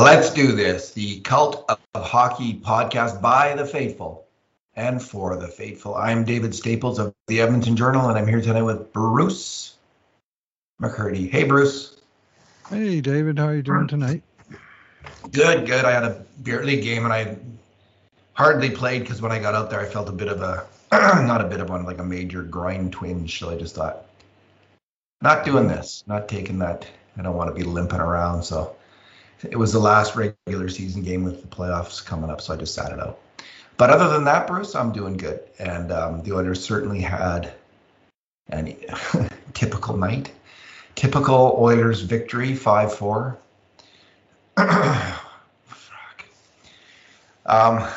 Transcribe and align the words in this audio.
Let's 0.00 0.30
do 0.30 0.52
this. 0.52 0.92
The 0.92 1.20
Cult 1.20 1.62
of 1.68 1.78
Hockey 1.94 2.54
podcast 2.54 3.20
by 3.20 3.54
the 3.54 3.66
faithful 3.66 4.26
and 4.74 5.00
for 5.00 5.36
the 5.36 5.46
faithful. 5.46 5.94
I'm 5.94 6.24
David 6.24 6.54
Staples 6.54 6.98
of 6.98 7.12
the 7.26 7.42
Edmonton 7.42 7.76
Journal, 7.76 8.08
and 8.08 8.16
I'm 8.16 8.26
here 8.26 8.40
tonight 8.40 8.62
with 8.62 8.94
Bruce 8.94 9.76
McCurdy. 10.80 11.30
Hey, 11.30 11.44
Bruce. 11.44 12.00
Hey, 12.70 13.02
David. 13.02 13.38
How 13.38 13.48
are 13.48 13.54
you 13.54 13.60
doing 13.60 13.88
tonight? 13.88 14.22
Good, 15.32 15.66
good. 15.66 15.84
I 15.84 15.90
had 15.90 16.04
a 16.04 16.24
beer 16.44 16.64
league 16.64 16.82
game, 16.82 17.04
and 17.04 17.12
I 17.12 17.36
hardly 18.32 18.70
played 18.70 19.02
because 19.02 19.20
when 19.20 19.32
I 19.32 19.38
got 19.38 19.54
out 19.54 19.68
there, 19.68 19.80
I 19.80 19.84
felt 19.84 20.08
a 20.08 20.12
bit 20.12 20.28
of 20.28 20.40
a, 20.40 20.66
not 20.92 21.42
a 21.42 21.46
bit 21.46 21.60
of 21.60 21.68
one, 21.68 21.84
like 21.84 21.98
a 21.98 22.04
major 22.04 22.42
groin 22.42 22.90
twinge. 22.90 23.38
So 23.38 23.50
I 23.50 23.58
just 23.58 23.74
thought, 23.74 24.06
not 25.20 25.44
doing 25.44 25.68
this, 25.68 26.04
not 26.06 26.26
taking 26.26 26.58
that. 26.60 26.86
I 27.18 27.22
don't 27.22 27.36
want 27.36 27.54
to 27.54 27.54
be 27.54 27.68
limping 27.68 28.00
around. 28.00 28.44
So 28.44 28.76
it 29.44 29.56
was 29.56 29.72
the 29.72 29.78
last 29.78 30.16
regular 30.16 30.68
season 30.68 31.02
game 31.02 31.24
with 31.24 31.42
the 31.42 31.48
playoffs 31.48 32.04
coming 32.04 32.30
up, 32.30 32.40
so 32.40 32.54
I 32.54 32.56
just 32.56 32.74
sat 32.74 32.92
it 32.92 33.00
out. 33.00 33.18
But 33.76 33.90
other 33.90 34.08
than 34.08 34.24
that, 34.24 34.46
Bruce, 34.46 34.74
I'm 34.74 34.92
doing 34.92 35.16
good. 35.16 35.40
And 35.58 35.90
um, 35.90 36.22
the 36.22 36.32
Oilers 36.32 36.62
certainly 36.62 37.00
had 37.00 37.54
a 38.52 38.76
typical 39.54 39.96
night. 39.96 40.32
Typical 40.94 41.56
Oilers 41.58 42.02
victory, 42.02 42.54
5 42.54 42.94
4. 42.94 43.38
Fuck. 44.56 46.24
um, 47.46 47.88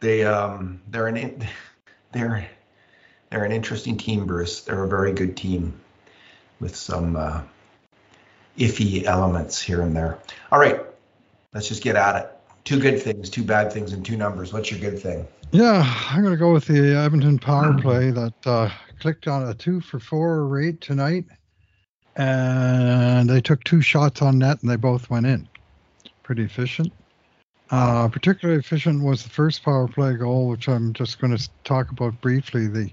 they 0.00 0.24
um, 0.24 0.80
they're 0.88 1.08
an 1.08 1.46
they're 2.12 2.48
they're 3.28 3.44
an 3.44 3.52
interesting 3.52 3.98
team, 3.98 4.24
Bruce. 4.24 4.62
They're 4.62 4.84
a 4.84 4.88
very 4.88 5.12
good 5.12 5.36
team 5.36 5.78
with 6.60 6.76
some 6.76 7.16
uh, 7.16 7.42
iffy 8.58 9.04
elements 9.04 9.60
here 9.60 9.82
and 9.82 9.94
there. 9.94 10.18
All 10.50 10.58
right, 10.58 10.80
let's 11.52 11.68
just 11.68 11.82
get 11.82 11.96
at 11.96 12.16
it. 12.16 12.32
Two 12.64 12.80
good 12.80 13.00
things, 13.00 13.30
two 13.30 13.44
bad 13.44 13.72
things, 13.72 13.92
and 13.92 14.04
two 14.04 14.16
numbers. 14.16 14.52
What's 14.52 14.70
your 14.70 14.80
good 14.80 15.00
thing? 15.00 15.26
Yeah, 15.52 15.84
I'm 16.10 16.22
going 16.22 16.34
to 16.34 16.38
go 16.38 16.52
with 16.52 16.66
the 16.66 16.96
Edmonton 16.96 17.38
power 17.38 17.78
play 17.78 18.10
that 18.10 18.34
uh, 18.44 18.70
clicked 18.98 19.28
on 19.28 19.48
a 19.48 19.54
two 19.54 19.80
for 19.80 20.00
four 20.00 20.46
rate 20.46 20.80
tonight, 20.80 21.26
and 22.16 23.30
they 23.30 23.40
took 23.40 23.62
two 23.62 23.80
shots 23.80 24.22
on 24.22 24.38
net 24.38 24.60
and 24.62 24.70
they 24.70 24.76
both 24.76 25.08
went 25.08 25.26
in. 25.26 25.48
Pretty 26.24 26.42
efficient. 26.42 26.92
Uh, 27.70 28.08
particularly 28.08 28.58
efficient 28.58 29.02
was 29.02 29.22
the 29.22 29.28
first 29.28 29.62
power 29.62 29.88
play 29.88 30.14
goal, 30.14 30.48
which 30.48 30.68
I'm 30.68 30.92
just 30.92 31.20
going 31.20 31.36
to 31.36 31.48
talk 31.64 31.90
about 31.90 32.20
briefly. 32.20 32.66
The 32.66 32.90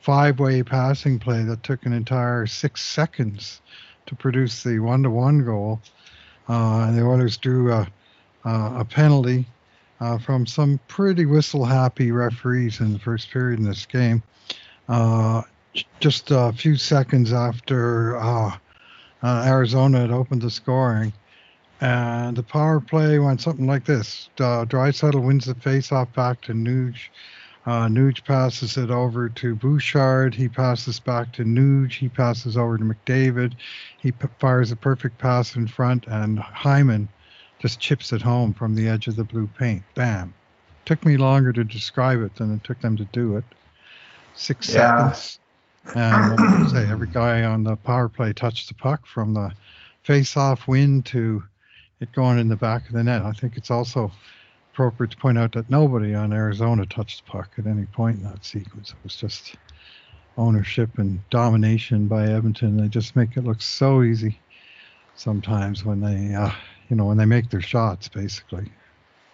five 0.00 0.40
way 0.40 0.62
passing 0.62 1.18
play 1.18 1.42
that 1.44 1.62
took 1.62 1.86
an 1.86 1.92
entire 1.92 2.46
six 2.46 2.82
seconds 2.82 3.60
to 4.06 4.14
produce 4.14 4.62
the 4.62 4.78
one 4.78 5.02
to 5.02 5.10
one 5.10 5.44
goal. 5.44 5.80
Uh, 6.48 6.86
and 6.88 6.98
the 6.98 7.02
Oilers 7.02 7.36
drew 7.36 7.72
a, 7.72 7.86
a 8.44 8.84
penalty 8.84 9.46
uh, 10.00 10.18
from 10.18 10.46
some 10.46 10.80
pretty 10.88 11.26
whistle 11.26 11.64
happy 11.64 12.10
referees 12.10 12.80
in 12.80 12.92
the 12.92 12.98
first 12.98 13.30
period 13.30 13.60
in 13.60 13.64
this 13.64 13.86
game. 13.86 14.22
Uh, 14.88 15.42
just 16.00 16.30
a 16.30 16.52
few 16.52 16.76
seconds 16.76 17.32
after 17.32 18.18
uh, 18.18 18.52
Arizona 19.24 20.00
had 20.00 20.10
opened 20.10 20.42
the 20.42 20.50
scoring. 20.50 21.12
And 21.80 22.36
the 22.36 22.42
power 22.42 22.80
play 22.80 23.18
went 23.18 23.40
something 23.40 23.66
like 23.66 23.84
this. 23.84 24.28
Uh, 24.38 24.64
Draisaitl 24.64 25.22
wins 25.22 25.46
the 25.46 25.54
face-off 25.54 26.12
back 26.14 26.40
to 26.42 26.52
Nuge. 26.52 27.08
Uh, 27.64 27.86
Nuge 27.86 28.24
passes 28.24 28.76
it 28.76 28.90
over 28.90 29.28
to 29.28 29.54
Bouchard. 29.54 30.34
He 30.34 30.48
passes 30.48 30.98
back 30.98 31.32
to 31.34 31.44
Nuge. 31.44 31.92
He 31.92 32.08
passes 32.08 32.56
over 32.56 32.76
to 32.76 32.84
McDavid. 32.84 33.54
He 33.98 34.10
p- 34.10 34.28
fires 34.40 34.72
a 34.72 34.76
perfect 34.76 35.18
pass 35.18 35.54
in 35.54 35.68
front, 35.68 36.06
and 36.08 36.40
Hyman 36.40 37.08
just 37.60 37.78
chips 37.78 38.12
it 38.12 38.20
home 38.20 38.52
from 38.52 38.74
the 38.74 38.88
edge 38.88 39.06
of 39.06 39.14
the 39.14 39.22
blue 39.22 39.48
paint. 39.58 39.84
Bam. 39.94 40.34
Took 40.86 41.06
me 41.06 41.16
longer 41.16 41.52
to 41.52 41.62
describe 41.62 42.20
it 42.22 42.34
than 42.34 42.52
it 42.52 42.64
took 42.64 42.80
them 42.80 42.96
to 42.96 43.04
do 43.06 43.36
it. 43.36 43.44
Six 44.34 44.74
yeah. 44.74 45.12
seconds. 45.12 45.38
And 45.94 46.32
what 46.32 46.70
say? 46.70 46.88
Every 46.90 47.08
guy 47.08 47.44
on 47.44 47.62
the 47.62 47.76
power 47.76 48.08
play 48.08 48.32
touched 48.32 48.68
the 48.68 48.74
puck 48.74 49.06
from 49.06 49.34
the 49.34 49.52
face-off 50.02 50.66
win 50.66 51.02
to 51.02 51.44
it 52.00 52.10
going 52.12 52.38
in 52.38 52.48
the 52.48 52.56
back 52.56 52.86
of 52.88 52.94
the 52.94 53.04
net. 53.04 53.22
I 53.22 53.32
think 53.32 53.56
it's 53.56 53.70
also 53.70 54.10
appropriate 54.72 55.10
to 55.10 55.16
point 55.18 55.38
out 55.38 55.52
that 55.52 55.68
nobody 55.68 56.14
on 56.14 56.32
Arizona 56.32 56.86
touched 56.86 57.24
the 57.24 57.30
puck 57.30 57.50
at 57.58 57.66
any 57.66 57.84
point 57.86 58.18
in 58.18 58.24
that 58.24 58.44
sequence. 58.44 58.90
It 58.90 58.96
was 59.04 59.16
just 59.16 59.54
ownership 60.38 60.98
and 60.98 61.20
domination 61.28 62.08
by 62.08 62.26
Edmonton. 62.28 62.78
They 62.78 62.88
just 62.88 63.14
make 63.14 63.36
it 63.36 63.44
look 63.44 63.60
so 63.60 64.02
easy 64.02 64.38
sometimes 65.14 65.84
when 65.84 66.00
they, 66.00 66.34
uh, 66.34 66.50
you 66.88 66.96
know, 66.96 67.04
when 67.04 67.18
they 67.18 67.26
make 67.26 67.50
their 67.50 67.60
shots, 67.60 68.08
basically. 68.08 68.72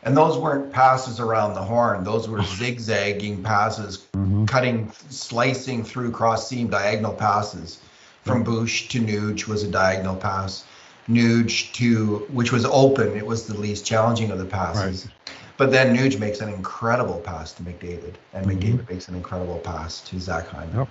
And 0.02 0.16
those 0.16 0.36
weren't 0.36 0.72
passes 0.72 1.20
around 1.20 1.54
the 1.54 1.62
horn; 1.62 2.02
those 2.02 2.28
were 2.28 2.42
zigzagging 2.58 3.42
passes, 3.42 4.06
mm-hmm. 4.14 4.44
cutting, 4.46 4.90
slicing 5.08 5.84
through 5.84 6.10
cross 6.10 6.48
seam 6.48 6.68
diagonal 6.68 7.12
passes. 7.12 7.80
From 8.24 8.42
Bush 8.42 8.88
to 8.88 9.00
Nuge 9.00 9.46
was 9.46 9.62
a 9.62 9.70
diagonal 9.70 10.16
pass. 10.16 10.64
Nuge 11.08 11.72
to 11.72 12.26
which 12.30 12.52
was 12.52 12.64
open. 12.66 13.16
It 13.16 13.26
was 13.26 13.46
the 13.46 13.58
least 13.58 13.86
challenging 13.86 14.30
of 14.30 14.38
the 14.38 14.44
passes. 14.44 15.06
Right. 15.06 15.14
But 15.56 15.72
then 15.72 15.96
Nuge 15.96 16.20
makes 16.20 16.40
an 16.40 16.48
incredible 16.50 17.18
pass 17.20 17.52
to 17.54 17.62
McDavid, 17.62 18.14
and 18.32 18.46
mm-hmm. 18.46 18.58
McDavid 18.58 18.90
makes 18.90 19.08
an 19.08 19.16
incredible 19.16 19.58
pass 19.58 20.00
to 20.02 20.20
Zach 20.20 20.46
Hyman. 20.48 20.76
Yep. 20.76 20.88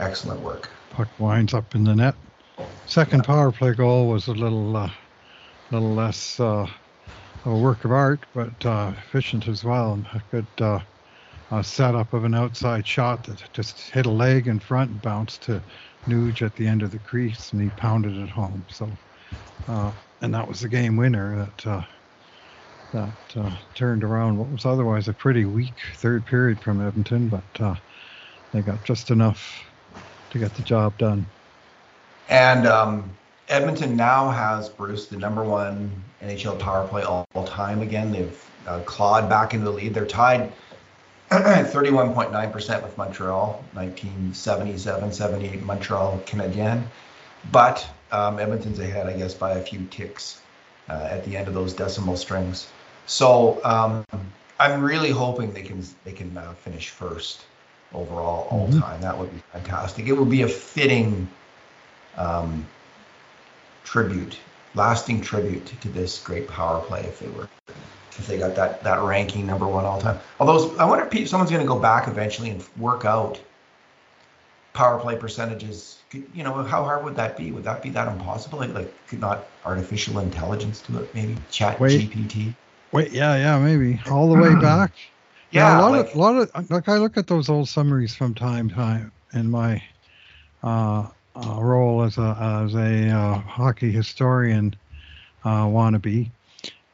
Excellent 0.00 0.40
work. 0.40 0.68
Puck 0.90 1.08
winds 1.18 1.54
up 1.54 1.74
in 1.74 1.84
the 1.84 1.94
net. 1.94 2.14
Second 2.86 3.24
power 3.24 3.52
play 3.52 3.72
goal 3.72 4.08
was 4.08 4.26
a 4.26 4.32
little, 4.32 4.76
uh, 4.76 4.90
little 5.70 5.94
less 5.94 6.40
uh, 6.40 6.66
a 7.44 7.54
work 7.54 7.84
of 7.84 7.92
art, 7.92 8.20
but 8.34 8.66
uh, 8.66 8.92
efficient 8.98 9.46
as 9.46 9.62
well, 9.62 9.92
and 9.92 10.06
a 10.06 10.22
good 10.30 10.46
uh, 10.60 10.80
uh, 11.50 11.62
setup 11.62 12.12
of 12.12 12.24
an 12.24 12.34
outside 12.34 12.86
shot 12.86 13.24
that 13.24 13.42
just 13.52 13.78
hit 13.90 14.06
a 14.06 14.10
leg 14.10 14.48
in 14.48 14.58
front 14.58 14.90
and 14.90 15.02
bounced 15.02 15.42
to 15.42 15.62
Nuge 16.08 16.42
at 16.42 16.56
the 16.56 16.66
end 16.66 16.82
of 16.82 16.90
the 16.90 16.98
crease, 16.98 17.52
and 17.52 17.60
he 17.60 17.68
pounded 17.70 18.16
it 18.16 18.30
home. 18.30 18.64
So, 18.68 18.90
uh, 19.68 19.92
and 20.22 20.34
that 20.34 20.48
was 20.48 20.60
the 20.60 20.68
game 20.68 20.96
winner 20.96 21.36
that 21.36 21.66
uh, 21.66 21.82
that 22.92 23.36
uh, 23.36 23.50
turned 23.74 24.02
around 24.02 24.38
what 24.38 24.48
was 24.48 24.64
otherwise 24.64 25.08
a 25.08 25.12
pretty 25.12 25.44
weak 25.44 25.74
third 25.96 26.24
period 26.26 26.60
from 26.60 26.86
Edmonton, 26.86 27.28
but 27.28 27.60
uh, 27.60 27.74
they 28.52 28.62
got 28.62 28.82
just 28.84 29.10
enough 29.10 29.64
to 30.30 30.38
get 30.38 30.54
the 30.54 30.62
job 30.62 30.96
done. 30.98 31.26
And 32.28 32.66
um, 32.66 33.10
Edmonton 33.48 33.96
now 33.96 34.30
has 34.30 34.68
Bruce 34.68 35.06
the 35.08 35.16
number 35.16 35.44
one 35.44 35.90
NHL 36.22 36.58
power 36.58 36.86
play 36.86 37.02
all, 37.02 37.24
all 37.34 37.46
time 37.46 37.80
again. 37.82 38.12
They've 38.12 38.50
uh, 38.66 38.80
clawed 38.80 39.28
back 39.28 39.54
into 39.54 39.66
the 39.66 39.72
lead. 39.72 39.94
They're 39.94 40.06
tied 40.06 40.52
31.9% 41.30 42.82
with 42.82 42.96
Montreal, 42.96 43.62
1977 43.74 45.12
78 45.12 45.62
Montreal 45.62 46.22
Canadien. 46.24 46.84
But 47.52 47.86
um, 48.10 48.38
Edmonton's 48.38 48.78
ahead, 48.78 49.06
I 49.06 49.12
guess, 49.12 49.34
by 49.34 49.52
a 49.52 49.62
few 49.62 49.86
ticks 49.90 50.40
uh, 50.88 51.08
at 51.10 51.26
the 51.26 51.36
end 51.36 51.46
of 51.46 51.52
those 51.52 51.74
decimal 51.74 52.16
strings. 52.16 52.70
So 53.06 53.60
um, 53.62 54.04
I'm 54.58 54.82
really 54.82 55.10
hoping 55.10 55.52
they 55.52 55.62
can 55.62 55.84
they 56.04 56.12
can 56.12 56.36
uh, 56.36 56.54
finish 56.54 56.88
first 56.88 57.42
overall 57.92 58.48
all 58.50 58.68
mm-hmm. 58.68 58.80
time. 58.80 59.00
That 59.02 59.18
would 59.18 59.32
be 59.32 59.42
fantastic. 59.52 60.06
It 60.06 60.12
would 60.12 60.30
be 60.30 60.42
a 60.42 60.48
fitting 60.48 61.28
um, 62.16 62.66
tribute, 63.84 64.38
lasting 64.74 65.20
tribute 65.20 65.66
to 65.82 65.88
this 65.88 66.22
great 66.22 66.48
power 66.48 66.80
play 66.80 67.02
if 67.02 67.18
they 67.18 67.28
were 67.28 67.48
if 68.18 68.26
they 68.26 68.38
got 68.38 68.54
that 68.56 68.82
that 68.82 69.00
ranking 69.02 69.46
number 69.46 69.66
one 69.66 69.84
all 69.84 70.00
time. 70.00 70.18
Although 70.40 70.76
I 70.78 70.84
wonder 70.84 71.08
if 71.10 71.28
someone's 71.28 71.50
going 71.50 71.62
to 71.62 71.68
go 71.68 71.78
back 71.78 72.08
eventually 72.08 72.50
and 72.50 72.64
work 72.78 73.04
out 73.04 73.40
power 74.78 74.98
play 74.98 75.16
percentages. 75.16 75.98
You 76.12 76.42
know, 76.42 76.62
how 76.62 76.84
hard 76.84 77.04
would 77.04 77.16
that 77.16 77.36
be? 77.36 77.50
Would 77.52 77.64
that 77.64 77.82
be 77.82 77.90
that 77.90 78.08
impossible? 78.08 78.60
Like, 78.60 78.72
like 78.72 79.08
could 79.08 79.20
not 79.20 79.46
artificial 79.64 80.20
intelligence 80.20 80.80
do 80.80 80.98
it? 80.98 81.14
Maybe 81.14 81.36
Chat 81.50 81.78
wait, 81.80 82.10
GPT. 82.10 82.54
Wait, 82.92 83.10
yeah, 83.10 83.36
yeah, 83.36 83.58
maybe 83.58 84.00
all 84.10 84.28
the 84.28 84.40
way 84.40 84.54
back. 84.54 84.92
Yeah, 85.50 85.68
yeah 85.68 85.78
a 85.78 85.82
lot 85.82 85.92
like, 85.92 86.06
of, 86.06 86.14
a 86.14 86.18
lot 86.18 86.36
of 86.36 86.70
like 86.70 86.88
I 86.88 86.96
look 86.96 87.16
at 87.16 87.26
those 87.26 87.48
old 87.48 87.68
summaries 87.68 88.14
from 88.14 88.34
time 88.34 88.68
to 88.70 88.74
time 88.74 89.12
in 89.34 89.50
my 89.50 89.82
uh, 90.62 91.08
uh, 91.36 91.58
role 91.60 92.02
as 92.02 92.16
a 92.16 92.64
as 92.64 92.74
a 92.74 93.10
uh, 93.10 93.38
hockey 93.40 93.90
historian 93.90 94.74
uh, 95.44 95.66
wannabe, 95.66 96.30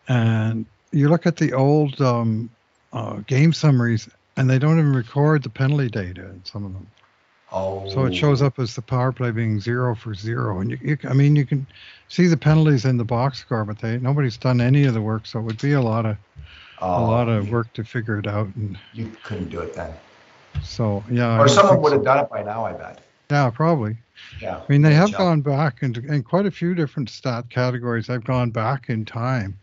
and 0.09 0.67
you 0.95 1.09
look 1.09 1.27
at 1.27 1.37
the 1.37 1.53
old 1.53 2.01
um, 2.01 2.51
uh, 2.93 3.15
game 3.27 3.53
summaries, 3.53 4.09
and 4.37 4.49
they 4.49 4.59
don't 4.59 4.79
even 4.79 4.95
record 4.95 5.43
the 5.43 5.51
penalty 5.51 5.89
data 5.89 6.23
in 6.23 6.45
some 6.45 6.65
of 6.65 6.73
them. 6.73 6.87
Oh. 7.53 7.89
So 7.91 8.05
it 8.05 8.15
shows 8.15 8.43
up 8.43 8.59
as 8.59 8.75
the 8.75 8.83
power 8.83 9.13
play 9.13 9.31
being 9.31 9.61
zero 9.61 9.95
for 9.95 10.15
zero, 10.15 10.61
and 10.61 10.73
you, 10.73 10.79
you, 10.83 10.99
I 11.09 11.13
mean, 11.13 11.37
you 11.37 11.47
can 11.47 11.67
see 12.09 12.27
the 12.27 12.37
penalties 12.37 12.85
in 12.85 12.97
the 12.97 13.05
box 13.05 13.39
score, 13.39 13.65
but 13.65 13.79
they 13.79 13.99
nobody's 13.99 14.37
done 14.37 14.61
any 14.61 14.85
of 14.85 14.95
the 14.95 15.03
work, 15.03 15.27
so 15.27 15.39
it 15.39 15.43
would 15.43 15.61
be 15.61 15.73
a 15.73 15.81
lot 15.81 16.07
of 16.07 16.17
oh, 16.81 17.05
a 17.05 17.07
lot 17.07 17.29
of 17.29 17.51
work 17.51 17.73
to 17.75 17.85
figure 17.85 18.19
it 18.19 18.27
out. 18.27 18.49
And 18.57 18.79
you 18.93 19.13
couldn't 19.23 19.51
do 19.51 19.61
it 19.61 19.75
then. 19.75 19.93
So 20.63 21.05
yeah. 21.11 21.39
Or 21.39 21.49
someone 21.49 21.81
would 21.83 21.93
have 21.93 22.01
so. 22.01 22.05
done 22.05 22.25
it 22.25 22.31
by 22.31 22.43
now, 22.43 22.65
I 22.65 22.73
bet. 22.73 23.01
Yeah, 23.31 23.51
probably. 23.51 23.97
Yeah. 24.41 24.59
I 24.59 24.65
mean, 24.69 24.83
they 24.83 24.95
have 24.95 25.11
NHL. 25.11 25.19
gone 25.19 25.41
back 25.41 25.83
into 25.83 26.05
in 26.07 26.23
quite 26.23 26.47
a 26.47 26.51
few 26.51 26.75
different 26.75 27.09
stat 27.09 27.51
categories. 27.51 28.11
I've 28.11 28.25
gone 28.25 28.51
back 28.51 28.89
in 28.89 29.05
time. 29.05 29.59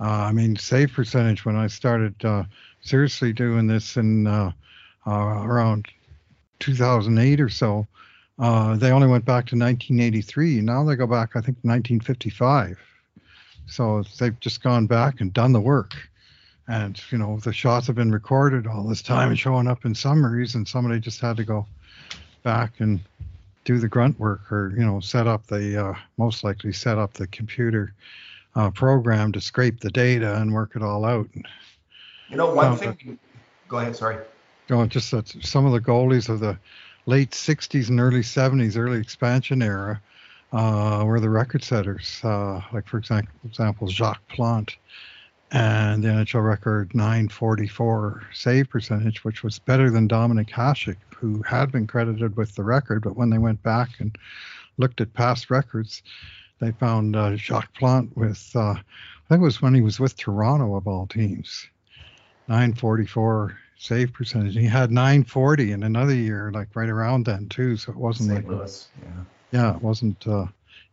Uh, 0.00 0.26
I 0.28 0.32
mean, 0.32 0.56
save 0.56 0.92
percentage 0.92 1.44
when 1.44 1.56
I 1.56 1.66
started 1.66 2.24
uh, 2.24 2.44
seriously 2.80 3.32
doing 3.32 3.66
this 3.66 3.96
in 3.96 4.26
uh, 4.26 4.52
uh, 5.06 5.42
around 5.44 5.88
2008 6.60 7.40
or 7.40 7.48
so. 7.48 7.86
Uh, 8.38 8.76
they 8.76 8.92
only 8.92 9.08
went 9.08 9.24
back 9.24 9.46
to 9.46 9.56
1983. 9.56 10.60
Now 10.60 10.84
they 10.84 10.94
go 10.94 11.06
back, 11.06 11.30
I 11.30 11.40
think, 11.40 11.58
1955. 11.62 12.78
So 13.66 14.04
they've 14.18 14.38
just 14.40 14.62
gone 14.62 14.86
back 14.86 15.20
and 15.20 15.32
done 15.32 15.52
the 15.52 15.60
work. 15.60 15.94
And 16.68 17.00
you 17.10 17.18
know, 17.18 17.38
the 17.38 17.52
shots 17.52 17.86
have 17.86 17.96
been 17.96 18.12
recorded 18.12 18.66
all 18.66 18.84
this 18.84 19.02
time 19.02 19.30
and 19.30 19.38
showing 19.38 19.66
up 19.66 19.84
in 19.84 19.94
summaries, 19.94 20.54
and 20.54 20.68
somebody 20.68 21.00
just 21.00 21.20
had 21.20 21.36
to 21.38 21.44
go 21.44 21.66
back 22.42 22.80
and 22.80 23.00
do 23.64 23.78
the 23.78 23.88
grunt 23.88 24.18
work 24.18 24.50
or 24.50 24.72
you 24.76 24.84
know 24.84 25.00
set 25.00 25.26
up 25.26 25.46
the 25.46 25.88
uh, 25.88 25.94
most 26.16 26.44
likely 26.44 26.72
set 26.72 26.98
up 26.98 27.12
the 27.14 27.26
computer 27.26 27.92
uh, 28.58 28.70
program 28.70 29.30
to 29.30 29.40
scrape 29.40 29.78
the 29.78 29.90
data 29.90 30.34
and 30.40 30.52
work 30.52 30.74
it 30.74 30.82
all 30.82 31.04
out. 31.04 31.28
You 32.28 32.36
know, 32.36 32.52
one 32.52 32.72
No, 32.72 32.76
thing. 32.76 33.18
Go 33.68 33.78
ahead. 33.78 33.94
Sorry. 33.94 34.16
Just 34.88 35.12
that 35.12 35.28
some 35.28 35.64
of 35.64 35.72
the 35.72 35.80
goalies 35.80 36.28
of 36.28 36.40
the 36.40 36.58
late 37.06 37.30
60s 37.30 37.88
and 37.88 38.00
early 38.00 38.20
70s, 38.20 38.76
early 38.76 39.00
expansion 39.00 39.62
era, 39.62 40.02
uh, 40.52 41.04
were 41.06 41.20
the 41.20 41.30
record 41.30 41.62
setters. 41.62 42.20
Uh, 42.24 42.60
like 42.72 42.86
for 42.88 42.98
example, 42.98 43.32
example, 43.44 43.86
Jacques 43.86 44.26
Plante 44.28 44.76
and 45.52 46.02
the 46.02 46.08
NHL 46.08 46.44
record 46.44 46.94
944 46.94 48.24
save 48.34 48.68
percentage, 48.68 49.24
which 49.24 49.42
was 49.44 49.58
better 49.60 49.88
than 49.88 50.08
Dominik 50.08 50.50
Hasek, 50.50 50.96
who 51.14 51.42
had 51.42 51.70
been 51.70 51.86
credited 51.86 52.36
with 52.36 52.54
the 52.56 52.64
record, 52.64 53.02
but 53.02 53.16
when 53.16 53.30
they 53.30 53.38
went 53.38 53.62
back 53.62 53.88
and 54.00 54.18
looked 54.76 55.00
at 55.00 55.14
past 55.14 55.48
records, 55.48 56.02
they 56.60 56.72
found 56.72 57.16
uh, 57.16 57.36
Jacques 57.36 57.74
Plante 57.74 58.10
with, 58.16 58.50
uh, 58.54 58.72
I 58.72 59.28
think 59.28 59.40
it 59.40 59.44
was 59.44 59.62
when 59.62 59.74
he 59.74 59.80
was 59.80 60.00
with 60.00 60.16
Toronto 60.16 60.76
of 60.76 60.86
all 60.86 61.06
teams, 61.06 61.68
944 62.48 63.56
save 63.78 64.12
percentage. 64.12 64.54
He 64.54 64.66
had 64.66 64.90
940 64.90 65.72
in 65.72 65.82
another 65.82 66.14
year, 66.14 66.50
like 66.52 66.74
right 66.74 66.88
around 66.88 67.26
then 67.26 67.48
too. 67.48 67.76
So 67.76 67.92
it 67.92 67.98
wasn't 67.98 68.30
St. 68.30 68.48
like 68.48 68.58
Louis. 68.58 68.88
Yeah. 69.02 69.24
yeah, 69.52 69.76
it 69.76 69.82
wasn't 69.82 70.26
uh, 70.26 70.46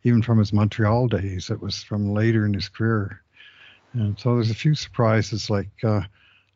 even 0.03 0.21
from 0.21 0.37
his 0.37 0.53
Montreal 0.53 1.07
days. 1.07 1.49
It 1.49 1.61
was 1.61 1.83
from 1.83 2.13
later 2.13 2.45
in 2.45 2.53
his 2.53 2.69
career, 2.69 3.21
and 3.93 4.17
so 4.19 4.35
there's 4.35 4.51
a 4.51 4.55
few 4.55 4.75
surprises 4.75 5.49
like 5.49 5.71
uh, 5.83 6.01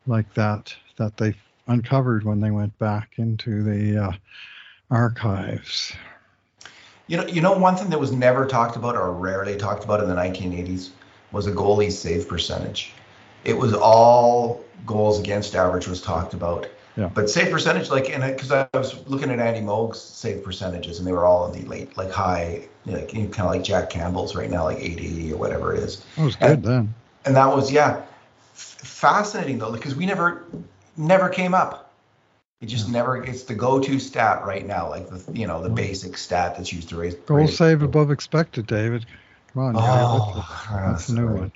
like 0.05 0.31
that 0.35 0.73
that 0.97 1.17
they 1.17 1.33
uncovered 1.67 2.23
when 2.23 2.39
they 2.39 2.51
went 2.51 2.77
back 2.79 3.13
into 3.17 3.63
the 3.63 4.05
uh, 4.05 4.11
archives. 4.91 5.93
You 7.09 7.17
know, 7.17 7.25
you 7.25 7.41
know, 7.41 7.57
one 7.57 7.75
thing 7.75 7.89
that 7.89 7.99
was 7.99 8.11
never 8.11 8.45
talked 8.45 8.75
about 8.75 8.95
or 8.95 9.11
rarely 9.11 9.57
talked 9.57 9.83
about 9.83 9.99
in 9.99 10.07
the 10.07 10.13
1980s 10.13 10.91
was 11.31 11.47
a 11.47 11.51
goalie's 11.51 11.97
save 11.97 12.29
percentage. 12.29 12.93
It 13.43 13.57
was 13.57 13.73
all 13.73 14.63
goals 14.85 15.19
against 15.19 15.55
average 15.55 15.87
was 15.87 16.03
talked 16.03 16.35
about. 16.35 16.67
Yeah. 16.95 17.09
But 17.11 17.27
save 17.27 17.51
percentage, 17.51 17.89
like, 17.89 18.11
and 18.11 18.23
uh, 18.23 18.27
because 18.27 18.51
I 18.51 18.67
was 18.75 19.07
looking 19.07 19.31
at 19.31 19.39
Andy 19.39 19.61
Moog's 19.61 19.99
save 19.99 20.43
percentages, 20.43 20.99
and 20.99 21.07
they 21.07 21.11
were 21.11 21.25
all 21.25 21.51
in 21.51 21.59
the 21.59 21.67
late, 21.67 21.97
like 21.97 22.11
high, 22.11 22.67
like 22.85 23.09
kind 23.09 23.39
of 23.39 23.45
like 23.47 23.63
Jack 23.63 23.89
Campbell's 23.89 24.35
right 24.35 24.51
now, 24.51 24.65
like 24.65 24.77
80 24.77 25.33
or 25.33 25.37
whatever 25.37 25.73
it 25.73 25.79
is. 25.79 26.05
That 26.15 26.25
was 26.25 26.35
good 26.35 26.61
then. 26.61 26.93
And 27.25 27.35
that 27.35 27.47
was 27.47 27.71
yeah, 27.71 28.03
f- 28.53 28.77
fascinating 28.83 29.57
though, 29.57 29.71
because 29.71 29.95
we 29.95 30.05
never, 30.05 30.43
never 30.95 31.27
came 31.27 31.55
up. 31.55 31.88
It 32.61 32.65
just 32.67 32.89
never. 32.89 33.23
It's 33.23 33.43
the 33.43 33.55
go-to 33.55 33.99
stat 33.99 34.43
right 34.45 34.65
now, 34.65 34.89
like 34.89 35.07
the 35.09 35.31
you 35.37 35.47
know 35.47 35.61
the 35.63 35.69
basic 35.69 36.17
stat 36.17 36.55
that's 36.57 36.73
used 36.73 36.89
to 36.89 36.97
raise 36.97 37.15
Goal 37.15 37.37
raise- 37.37 37.57
save 37.57 37.81
above 37.83 38.11
expected, 38.11 38.67
David. 38.67 39.05
Come 39.53 39.63
on, 39.63 39.75
Oh, 39.77 39.79
ah, 39.81 40.87
that's 40.91 41.07
a 41.09 41.13
new 41.13 41.25
sorry. 41.27 41.39
one. 41.39 41.51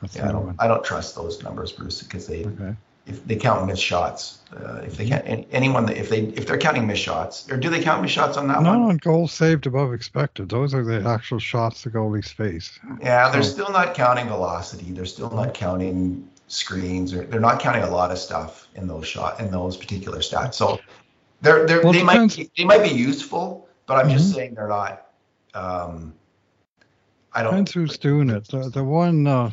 That's 0.00 0.16
Yeah, 0.16 0.28
I 0.28 0.32
don't. 0.32 0.46
one. 0.46 0.56
I 0.58 0.66
don't 0.66 0.84
trust 0.84 1.14
those 1.14 1.40
numbers, 1.44 1.70
Bruce, 1.70 2.02
because 2.02 2.26
they 2.26 2.44
Okay. 2.44 2.74
if 3.06 3.24
they 3.24 3.36
count 3.36 3.66
missed 3.68 3.82
shots. 3.84 4.40
Uh, 4.52 4.80
if 4.84 4.96
they 4.96 5.06
can't 5.06 5.46
anyone 5.52 5.86
that 5.86 5.96
if 5.96 6.10
they 6.10 6.22
if 6.22 6.44
they're 6.48 6.58
counting 6.58 6.88
missed 6.88 7.02
shots 7.04 7.48
or 7.48 7.56
do 7.56 7.70
they 7.70 7.80
count 7.80 8.02
missed 8.02 8.14
shots 8.14 8.36
on 8.36 8.48
that 8.48 8.62
Not 8.62 8.80
one? 8.80 8.88
on 8.90 8.96
goals 8.96 9.32
saved 9.32 9.66
above 9.68 9.94
expected. 9.94 10.48
Those 10.48 10.74
are 10.74 10.82
the 10.84 11.08
actual 11.08 11.38
shots 11.38 11.84
the 11.84 11.90
goalies 11.90 12.28
face. 12.34 12.80
Yeah, 13.00 13.30
they're 13.30 13.42
Oh. 13.42 13.44
still 13.44 13.70
not 13.70 13.94
counting 13.94 14.26
velocity. 14.26 14.90
They're 14.90 15.06
still 15.06 15.30
not 15.30 15.54
counting 15.54 16.28
screens 16.48 17.14
or 17.14 17.24
they're 17.24 17.40
not 17.40 17.60
counting 17.60 17.82
a 17.82 17.90
lot 17.90 18.10
of 18.10 18.18
stuff 18.18 18.68
in 18.74 18.86
those 18.86 19.06
shot 19.06 19.40
in 19.40 19.50
those 19.50 19.76
particular 19.76 20.18
stats. 20.18 20.54
So 20.54 20.80
they're 21.40 21.66
they're 21.66 21.82
Well, 21.82 21.92
they 21.92 22.02
might 22.02 22.36
be, 22.36 22.50
they 22.56 22.64
might 22.64 22.82
be 22.82 22.90
useful, 22.90 23.68
but 23.86 24.04
I'm 24.04 24.10
just 24.10 24.30
Mhm. 24.30 24.34
saying 24.34 24.54
they're 24.54 24.68
not. 24.68 25.06
Um, 25.54 26.14
I 27.32 27.42
don't. 27.42 27.52
Depends 27.52 27.72
who's 27.72 27.98
doing 27.98 28.30
it. 28.30 28.46
The, 28.48 28.68
the 28.68 28.84
one, 28.84 29.26
uh, 29.26 29.50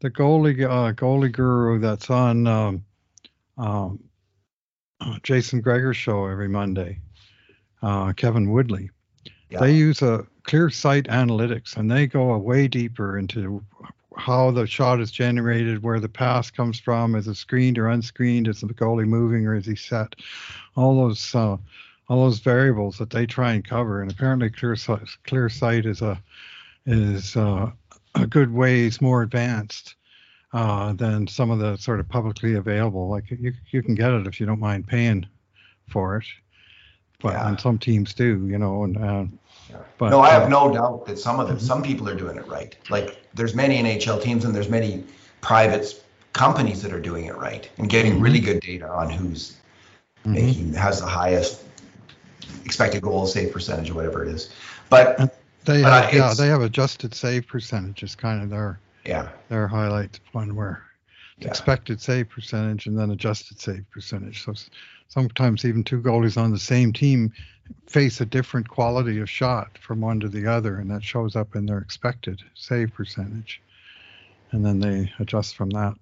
the 0.00 0.10
goalie 0.10 0.64
uh, 0.64 0.92
goalie 0.92 1.32
guru 1.32 1.78
that's 1.78 2.10
on 2.10 2.46
um, 2.46 2.84
um, 3.58 4.02
Jason 5.22 5.60
Gregor's 5.60 5.96
show 5.96 6.26
every 6.26 6.48
Monday, 6.48 7.00
uh, 7.82 8.12
Kevin 8.12 8.50
Woodley. 8.50 8.90
Yeah. 9.50 9.60
They 9.60 9.72
use 9.72 10.02
a 10.02 10.26
clear 10.44 10.70
sight 10.70 11.04
analytics 11.04 11.76
and 11.76 11.90
they 11.90 12.06
go 12.06 12.36
way 12.36 12.68
deeper 12.68 13.18
into 13.18 13.64
how 14.16 14.50
the 14.50 14.66
shot 14.66 15.00
is 15.00 15.10
generated, 15.10 15.82
where 15.82 16.00
the 16.00 16.08
pass 16.08 16.50
comes 16.50 16.78
from, 16.78 17.14
is 17.14 17.26
it 17.26 17.34
screened 17.36 17.78
or 17.78 17.88
unscreened, 17.88 18.48
is 18.48 18.60
the 18.60 18.68
goalie 18.68 19.06
moving 19.06 19.46
or 19.46 19.54
is 19.54 19.66
he 19.66 19.76
set? 19.76 20.14
All 20.76 20.96
those 20.96 21.34
uh, 21.34 21.56
all 22.08 22.24
those 22.24 22.38
variables 22.40 22.98
that 22.98 23.10
they 23.10 23.26
try 23.26 23.52
and 23.52 23.64
cover. 23.64 24.02
And 24.02 24.10
apparently, 24.10 24.50
clear 24.50 24.76
sight, 24.76 25.08
clear 25.24 25.48
sight 25.48 25.86
is 25.86 26.02
a 26.02 26.20
is 26.86 27.36
uh, 27.36 27.70
a 28.14 28.26
good 28.26 28.52
ways 28.52 29.00
more 29.00 29.22
advanced 29.22 29.94
uh, 30.52 30.92
than 30.92 31.26
some 31.26 31.50
of 31.50 31.58
the 31.58 31.76
sort 31.76 32.00
of 32.00 32.08
publicly 32.08 32.54
available. 32.54 33.08
Like 33.08 33.30
you 33.30 33.52
you 33.70 33.82
can 33.82 33.94
get 33.94 34.12
it 34.12 34.26
if 34.26 34.38
you 34.38 34.46
don't 34.46 34.60
mind 34.60 34.86
paying 34.86 35.26
for 35.88 36.16
it, 36.16 36.26
but 37.20 37.32
Yeah. 37.32 37.48
and 37.48 37.60
some 37.60 37.78
teams 37.78 38.14
do, 38.14 38.46
you 38.46 38.58
know. 38.58 38.84
And 38.84 38.96
uh. 38.96 39.24
But 39.98 40.10
no, 40.10 40.20
I 40.20 40.28
uh, 40.28 40.40
have 40.40 40.48
no 40.50 40.72
doubt 40.72 41.06
that 41.06 41.18
some 41.18 41.40
of 41.40 41.48
them, 41.48 41.58
Mhm. 41.58 41.62
some 41.62 41.82
people 41.82 42.08
are 42.08 42.14
doing 42.14 42.36
it 42.36 42.46
right. 42.46 42.76
Like 42.90 43.22
there's 43.34 43.54
many 43.54 43.78
NHL 43.78 44.20
teams 44.22 44.44
and 44.44 44.54
there's 44.54 44.68
many 44.68 45.04
private 45.40 46.02
companies 46.32 46.82
that 46.82 46.92
are 46.92 47.00
doing 47.00 47.26
it 47.26 47.36
right 47.36 47.68
and 47.78 47.88
getting 47.88 48.20
really 48.20 48.40
good 48.40 48.60
data 48.60 48.88
on 48.88 49.08
who's 49.10 49.56
mhm. 50.26 50.32
making 50.32 50.72
has 50.74 51.00
the 51.00 51.06
highest 51.06 51.62
expected 52.64 53.02
goal 53.02 53.26
save 53.26 53.52
percentage 53.52 53.90
or 53.90 53.94
whatever 53.94 54.22
it 54.22 54.28
is. 54.28 54.50
But 54.90 55.18
They 55.64 55.82
But, 55.82 55.92
uh, 55.92 56.02
have, 56.02 56.14
yeah, 56.14 56.34
they 56.34 56.48
have 56.48 56.60
adjusted 56.62 57.14
save 57.14 57.46
percentage 57.46 58.02
is 58.02 58.14
kind 58.14 58.42
of 58.42 58.50
their 58.50 58.80
yeah, 59.06 59.28
their 59.48 59.68
highlight 59.68 60.20
one 60.32 60.54
where 60.56 60.82
yeah, 61.38 61.48
expected 61.48 62.00
save 62.00 62.28
percentage 62.28 62.86
and 62.86 62.98
then 62.98 63.10
adjusted 63.10 63.60
save 63.60 63.84
percentage. 63.90 64.44
So 64.44 64.54
sometimes 65.08 65.64
even 65.64 65.84
two 65.84 66.00
goalies 66.02 66.36
on 66.36 66.50
the 66.50 66.58
same 66.58 66.92
team 66.92 67.32
face 67.88 68.20
a 68.20 68.26
different 68.26 68.68
quality 68.68 69.20
of 69.20 69.30
shot 69.30 69.78
from 69.78 70.00
one 70.00 70.20
to 70.20 70.28
the 70.28 70.46
other, 70.46 70.78
and 70.78 70.90
that 70.90 71.02
shows 71.04 71.36
up 71.36 71.54
in 71.54 71.66
their 71.66 71.78
expected 71.78 72.40
save 72.54 72.92
percentage. 72.92 73.60
And 74.52 74.64
then 74.64 74.78
they 74.80 75.12
adjust 75.18 75.56
from 75.56 75.70
that. 75.70 75.94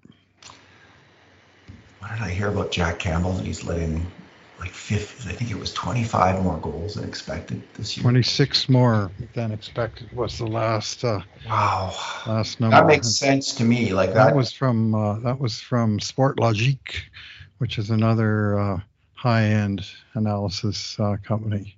what 2.00 2.10
did 2.12 2.20
I 2.22 2.30
hear 2.30 2.48
about 2.48 2.72
Jack 2.72 2.98
Campbell? 2.98 3.32
He's 3.38 3.64
let 3.64 3.78
in 3.78 4.04
like 4.58 4.70
50, 4.70 5.28
I 5.28 5.32
think 5.32 5.50
it 5.50 5.58
was 5.58 5.72
25 5.72 6.42
more 6.42 6.58
goals 6.58 6.94
than 6.94 7.04
expected 7.08 7.62
this 7.76 7.96
year. 7.96 8.02
26 8.02 8.68
more 8.68 9.12
than 9.34 9.52
expected 9.52 10.08
was 10.12 10.38
the 10.38 10.46
last 10.46 11.04
uh, 11.04 11.20
Wow, 11.46 11.94
last 12.26 12.60
number. 12.60 12.76
that 12.76 12.86
makes 12.86 13.08
sense 13.08 13.54
to 13.56 13.64
me. 13.64 13.92
Like 13.92 14.12
That 14.14 14.26
that, 14.26 14.36
was 14.36 14.52
from 14.52 14.94
uh, 14.94 15.20
that 15.20 15.38
was 15.38 15.60
from 15.60 15.98
Sportlogiq, 15.98 16.78
which 17.58 17.78
is 17.78 17.90
another 17.90 18.58
uh, 18.58 18.80
high-end 19.22 19.86
analysis 20.14 20.98
uh, 20.98 21.16
company. 21.22 21.76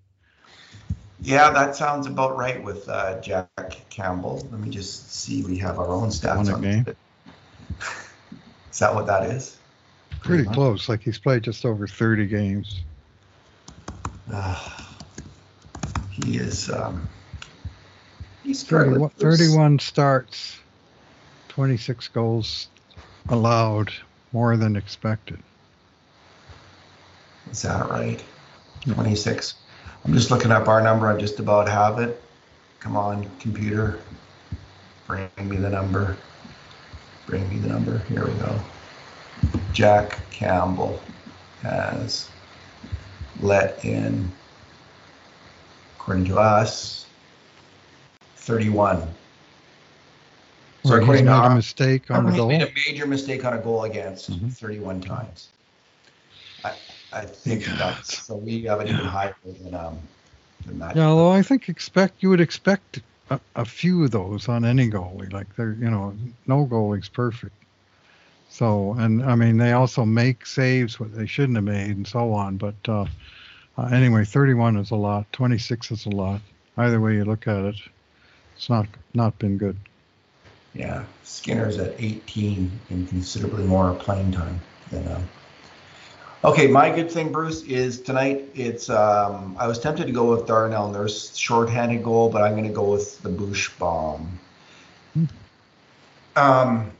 Yeah, 1.20 1.50
that 1.50 1.76
sounds 1.76 2.06
about 2.06 2.38
right 2.38 2.62
with 2.64 2.88
uh, 2.88 3.20
Jack 3.20 3.76
Campbell. 3.90 4.48
Let 4.50 4.60
me 4.60 4.70
just 4.70 5.12
see. 5.12 5.42
We 5.42 5.58
have 5.58 5.78
our 5.78 5.88
own 5.88 6.08
stats 6.08 6.50
on 6.50 6.62
game. 6.62 6.86
Is 8.72 8.78
that 8.78 8.94
what 8.94 9.06
that 9.08 9.24
is? 9.24 9.58
Pretty 10.20 10.44
much. 10.44 10.54
close. 10.54 10.88
Like 10.88 11.02
he's 11.02 11.18
played 11.18 11.42
just 11.42 11.66
over 11.66 11.86
30 11.86 12.26
games. 12.28 12.80
Uh, 14.32 14.70
he 16.10 16.38
is. 16.38 16.70
Um, 16.70 17.06
he's 18.42 18.62
31, 18.62 19.10
31 19.10 19.78
starts, 19.80 20.58
26 21.48 22.08
goals 22.08 22.68
allowed, 23.28 23.92
more 24.32 24.56
than 24.56 24.76
expected. 24.76 25.38
Is 27.54 27.62
that 27.62 27.88
right? 27.88 28.20
26. 28.80 29.54
I'm 30.04 30.12
just 30.12 30.32
looking 30.32 30.50
up 30.50 30.66
our 30.66 30.82
number. 30.82 31.06
I 31.06 31.16
just 31.16 31.38
about 31.38 31.68
have 31.68 32.00
it. 32.00 32.20
Come 32.80 32.96
on, 32.96 33.30
computer. 33.38 34.00
Bring 35.06 35.30
me 35.40 35.56
the 35.56 35.70
number. 35.70 36.16
Bring 37.26 37.48
me 37.48 37.58
the 37.58 37.68
number. 37.68 37.98
Here 38.08 38.26
we 38.26 38.32
go. 38.40 38.58
Jack 39.72 40.18
Campbell 40.32 41.00
has 41.62 42.28
let 43.40 43.84
in 43.84 44.32
according 45.96 46.24
to 46.24 46.38
us, 46.38 47.06
31. 48.34 49.00
So 50.84 50.98
he's 50.98 51.08
made 51.08 51.28
our, 51.28 51.52
a 51.52 51.54
mistake 51.54 52.10
on 52.10 52.26
the 52.26 52.32
goal. 52.32 52.48
made 52.48 52.62
a 52.62 52.72
major 52.88 53.06
mistake 53.06 53.44
on 53.44 53.52
a 53.54 53.58
goal 53.58 53.84
against 53.84 54.32
Mhm. 54.32 54.52
31 54.52 55.00
times. 55.00 55.50
I, 57.14 57.26
think 57.26 57.64
that's 57.64 58.22
so 58.22 58.36
we 58.36 58.62
have 58.62 58.80
an 58.80 58.88
even 58.88 59.04
higher 59.04 59.36
than 59.44 59.74
um 59.74 59.98
than 60.66 60.78
that. 60.80 60.96
Yeah, 60.96 61.06
although 61.06 61.32
I 61.32 61.42
think 61.42 61.68
expect 61.68 62.22
you 62.22 62.30
would 62.30 62.40
expect 62.40 63.00
a, 63.30 63.38
a 63.54 63.64
few 63.64 64.04
of 64.04 64.10
those 64.10 64.48
on 64.48 64.64
any 64.64 64.90
goalie. 64.90 65.32
Like 65.32 65.54
they're 65.56 65.74
you 65.74 65.90
know 65.90 66.14
no 66.46 66.66
goalie's 66.66 67.08
perfect. 67.08 67.54
So 68.50 68.94
and 68.98 69.22
I 69.24 69.34
mean 69.36 69.58
they 69.58 69.72
also 69.72 70.04
make 70.04 70.46
saves 70.46 70.98
what 70.98 71.14
they 71.14 71.26
shouldn't 71.26 71.56
have 71.56 71.64
made 71.64 71.96
and 71.96 72.06
so 72.06 72.32
on. 72.32 72.56
But 72.56 72.74
uh, 72.88 73.06
uh, 73.78 73.86
anyway, 73.86 74.24
31 74.24 74.76
is 74.76 74.90
a 74.90 74.96
lot. 74.96 75.30
26 75.32 75.90
is 75.92 76.06
a 76.06 76.10
lot. 76.10 76.40
Either 76.76 77.00
way 77.00 77.14
you 77.14 77.24
look 77.24 77.46
at 77.46 77.64
it, 77.64 77.76
it's 78.56 78.68
not 78.68 78.86
not 79.14 79.38
been 79.38 79.56
good. 79.58 79.76
Yeah, 80.74 81.04
Skinner's 81.22 81.78
at 81.78 81.94
18 81.98 82.68
and 82.90 83.08
considerably 83.08 83.64
more 83.64 83.94
playing 83.94 84.32
time 84.32 84.60
than. 84.90 85.06
Um, 85.12 85.28
okay, 86.44 86.66
my 86.66 86.94
good 86.94 87.10
thing, 87.10 87.32
Bruce, 87.32 87.62
is 87.62 88.00
tonight. 88.00 88.48
It's 88.54 88.90
um, 88.90 89.56
I 89.58 89.66
was 89.66 89.78
tempted 89.78 90.06
to 90.06 90.12
go 90.12 90.30
with 90.30 90.46
Darnell 90.46 90.90
Nurse 90.90 91.34
shorthanded 91.36 92.04
goal, 92.04 92.28
but 92.28 92.42
I'm 92.42 92.52
going 92.52 92.68
to 92.68 92.74
go 92.74 92.92
with 92.92 93.20
the 93.22 93.30
Bush 93.30 93.70
bomb. 93.78 94.38
Um, 96.36 96.90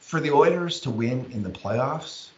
for 0.00 0.20
the 0.20 0.30
Oilers 0.30 0.80
to 0.80 0.90
win 0.90 1.26
in 1.32 1.42
the 1.42 1.50
playoffs, 1.50 2.28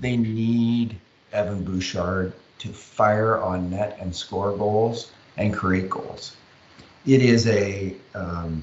they 0.00 0.16
need 0.16 0.98
Evan 1.32 1.64
Bouchard 1.64 2.32
to 2.58 2.68
fire 2.68 3.40
on 3.40 3.70
net 3.70 3.98
and 4.00 4.14
score 4.14 4.56
goals 4.56 5.12
and 5.36 5.54
create 5.54 5.88
goals. 5.88 6.36
It 7.06 7.22
is 7.22 7.46
a 7.48 7.94
um, 8.14 8.62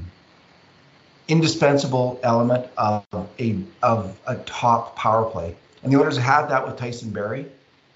indispensable 1.27 2.19
element 2.23 2.67
of 2.77 3.05
a 3.39 3.57
of 3.83 4.19
a 4.27 4.35
top 4.37 4.95
power 4.95 5.29
play. 5.29 5.55
And 5.83 5.91
the 5.91 5.99
Oilers 5.99 6.17
have 6.17 6.25
had 6.25 6.49
that 6.49 6.67
with 6.67 6.77
Tyson 6.77 7.11
Barrie. 7.11 7.45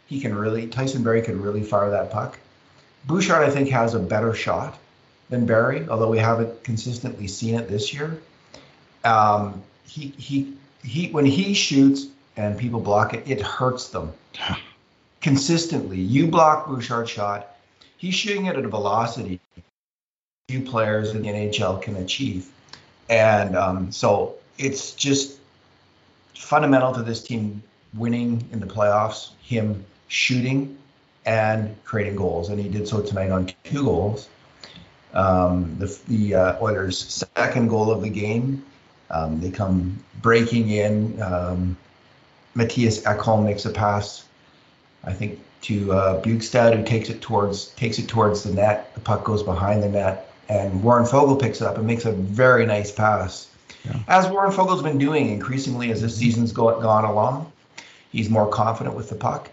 He 0.07 0.19
can 0.19 0.35
really 0.35 0.67
Tyson 0.67 1.03
Barrie 1.03 1.21
can 1.21 1.41
really 1.41 1.63
fire 1.63 1.89
that 1.89 2.11
puck. 2.11 2.39
Bouchard, 3.05 3.43
I 3.43 3.49
think, 3.49 3.69
has 3.69 3.93
a 3.93 3.99
better 3.99 4.33
shot 4.33 4.77
than 5.29 5.45
Barrie, 5.45 5.87
although 5.89 6.09
we 6.09 6.19
haven't 6.19 6.63
consistently 6.63 7.27
seen 7.27 7.55
it 7.55 7.67
this 7.67 7.93
year. 7.93 8.21
Um, 9.03 9.61
he 9.85 10.07
he 10.17 10.53
he 10.83 11.09
when 11.09 11.25
he 11.25 11.53
shoots 11.53 12.07
and 12.37 12.57
people 12.57 12.79
block 12.79 13.13
it, 13.13 13.27
it 13.27 13.41
hurts 13.41 13.89
them. 13.89 14.13
Consistently. 15.21 15.99
You 15.99 16.27
block 16.27 16.67
Bouchard's 16.67 17.09
shot, 17.09 17.55
he's 17.97 18.13
shooting 18.13 18.47
it 18.47 18.57
at 18.57 18.65
a 18.65 18.67
velocity 18.67 19.39
few 20.49 20.61
players 20.61 21.11
in 21.11 21.21
the 21.21 21.29
NHL 21.29 21.81
can 21.81 21.95
achieve. 21.95 22.49
And 23.09 23.55
um, 23.55 23.91
so 23.91 24.35
it's 24.57 24.91
just 24.91 25.39
fundamental 26.35 26.93
to 26.93 27.03
this 27.03 27.23
team 27.23 27.63
winning 27.95 28.47
in 28.51 28.59
the 28.59 28.65
playoffs, 28.65 29.31
him 29.41 29.85
shooting 30.07 30.77
and 31.25 31.75
creating 31.85 32.15
goals. 32.15 32.50
And 32.50 32.59
he 32.59 32.69
did 32.69 32.88
so 32.88 33.01
tonight 33.01 33.31
on 33.31 33.51
two 33.63 33.83
goals. 33.83 34.29
Um, 35.13 35.75
the 35.77 36.00
the 36.07 36.35
uh, 36.35 36.62
Oilers' 36.62 37.25
second 37.35 37.67
goal 37.67 37.91
of 37.91 38.01
the 38.01 38.09
game, 38.09 38.65
um, 39.12 39.41
they 39.41 39.51
come 39.51 40.03
breaking 40.21 40.69
in. 40.69 41.21
Um, 41.21 41.77
Mattias 42.55 43.03
Ekholm 43.03 43.45
makes 43.45 43.65
a 43.65 43.69
pass, 43.69 44.25
I 45.03 45.13
think, 45.13 45.39
to 45.62 45.91
uh, 45.93 46.21
Bjugstad, 46.21 46.75
who 46.75 46.83
takes 46.83 47.09
it 47.09 47.21
towards 47.21 47.67
takes 47.67 48.00
it 48.00 48.07
towards 48.07 48.43
the 48.43 48.53
net. 48.53 48.93
The 48.95 49.01
puck 49.01 49.23
goes 49.23 49.43
behind 49.43 49.83
the 49.83 49.89
net 49.89 50.33
and 50.50 50.83
Warren 50.83 51.05
Foegele 51.05 51.39
picks 51.41 51.62
it 51.62 51.67
up 51.67 51.77
and 51.77 51.88
makes 51.88 52.05
a 52.05 52.12
very 52.12 52.65
nice 52.65 52.91
pass. 52.91 53.50
Yeah. 53.85 54.00
As 54.07 54.27
Warren 54.27 54.51
Foegele's 54.51 54.83
been 54.83 54.97
doing 54.97 55.29
increasingly 55.29 55.91
as 55.91 56.01
this 56.01 56.15
season's 56.15 56.51
go, 56.51 56.79
gone 56.81 57.05
along, 57.05 57.51
he's 58.13 58.29
more 58.29 58.50
confident 58.50 58.96
with 58.96 59.10
the 59.10 59.15
puck. 59.15 59.50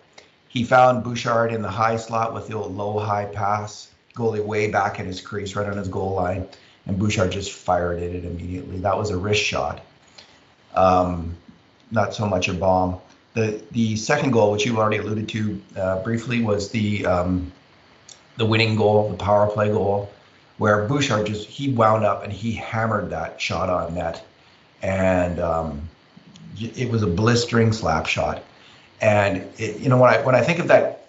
He 0.46 0.62
found 0.62 1.02
Bouchard 1.02 1.52
in 1.52 1.62
the 1.62 1.70
high 1.70 1.96
slot 1.96 2.32
with 2.32 2.46
the 2.46 2.56
low 2.58 3.00
high 3.00 3.24
pass, 3.24 3.90
goalie 4.14 4.44
way 4.44 4.70
back 4.70 5.00
in 5.00 5.06
his 5.06 5.20
crease, 5.20 5.56
right 5.56 5.66
on 5.66 5.76
his 5.76 5.88
goal 5.88 6.14
line, 6.14 6.46
and 6.86 6.96
Bouchard 6.96 7.32
just 7.32 7.52
fired 7.52 7.98
at 7.98 8.10
it 8.10 8.24
immediately. 8.24 8.78
That 8.78 8.96
was 8.96 9.10
a 9.10 9.16
wrist 9.16 9.42
shot, 9.42 9.84
um, 10.74 11.36
not 11.90 12.14
so 12.14 12.28
much 12.28 12.48
a 12.48 12.54
bomb. 12.54 13.00
The 13.34 13.60
the 13.72 13.96
second 13.96 14.30
goal, 14.30 14.52
which 14.52 14.64
you 14.64 14.76
already 14.76 14.98
alluded 14.98 15.28
to 15.30 15.62
uh, 15.76 16.02
briefly, 16.02 16.42
was 16.42 16.70
the 16.70 17.06
um, 17.06 17.52
the 18.36 18.46
winning 18.46 18.76
goal, 18.76 19.08
the 19.08 19.16
power 19.16 19.48
play 19.48 19.68
goal 19.68 20.08
where 20.60 20.86
Bouchard 20.86 21.24
just 21.24 21.48
he 21.48 21.72
wound 21.72 22.04
up 22.04 22.22
and 22.22 22.30
he 22.30 22.52
hammered 22.52 23.08
that 23.08 23.40
shot 23.40 23.70
on 23.70 23.94
net, 23.94 24.22
and 24.82 25.40
um, 25.40 25.88
it 26.60 26.90
was 26.90 27.02
a 27.02 27.06
blistering 27.06 27.72
slap 27.72 28.04
shot. 28.04 28.42
And 29.00 29.48
it, 29.58 29.80
you 29.80 29.88
know 29.88 29.98
when 29.98 30.10
I 30.12 30.22
when 30.22 30.34
I 30.34 30.42
think 30.42 30.58
of 30.58 30.68
that, 30.68 31.06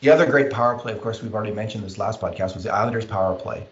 the 0.00 0.10
other 0.10 0.26
great 0.26 0.50
power 0.50 0.78
play, 0.78 0.92
of 0.92 1.00
course, 1.00 1.22
we've 1.22 1.34
already 1.34 1.52
mentioned 1.52 1.84
this 1.84 1.98
last 1.98 2.20
podcast 2.20 2.54
was 2.54 2.64
the 2.64 2.74
Islanders 2.74 3.04
power 3.04 3.34
play, 3.34 3.66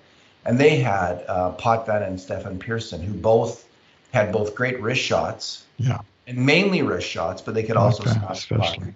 and 0.44 0.58
they 0.58 0.76
had 0.76 1.24
uh, 1.28 1.52
Potvin 1.52 2.02
and 2.02 2.20
Stefan 2.20 2.58
Persson, 2.58 3.02
who 3.02 3.14
both 3.14 3.68
had 4.12 4.32
both 4.32 4.54
great 4.54 4.80
wrist 4.80 5.02
shots. 5.02 5.64
Yeah. 5.78 6.00
And 6.26 6.38
mainly 6.38 6.82
wrist 6.82 7.08
shots, 7.08 7.42
but 7.42 7.54
they 7.54 7.62
could 7.64 7.76
also 7.76 8.04
smash 8.04 8.38
especially. 8.38 8.94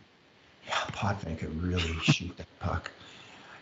Yeah, 0.68 0.74
Potvin 0.92 1.36
could 1.36 1.60
really 1.60 1.94
shoot 2.02 2.36
that 2.36 2.46
puck 2.60 2.90